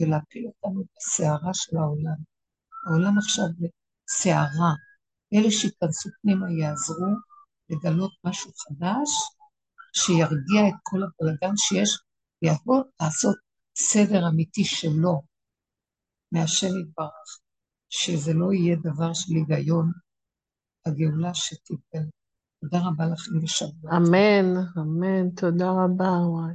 [0.00, 2.16] ולהפיל אותנו בסערה של העולם.
[2.86, 4.72] העולם עכשיו בסערה.
[5.34, 7.06] אלה שייכנסו פנימה יעזרו
[7.72, 9.08] לגלות משהו חדש,
[9.92, 11.98] שירגיע את כל הבלגן שיש,
[12.42, 13.36] ויבוא לעשות
[13.76, 15.22] סדר אמיתי שלו,
[16.32, 17.38] מהשם יתברך,
[17.88, 19.92] שזה לא יהיה דבר של היגיון,
[20.86, 22.04] הגאולה שתיתן.
[22.60, 23.90] תודה רבה לכם ושבוע.
[23.96, 26.54] אמן, אמן, תודה רבה, וואי.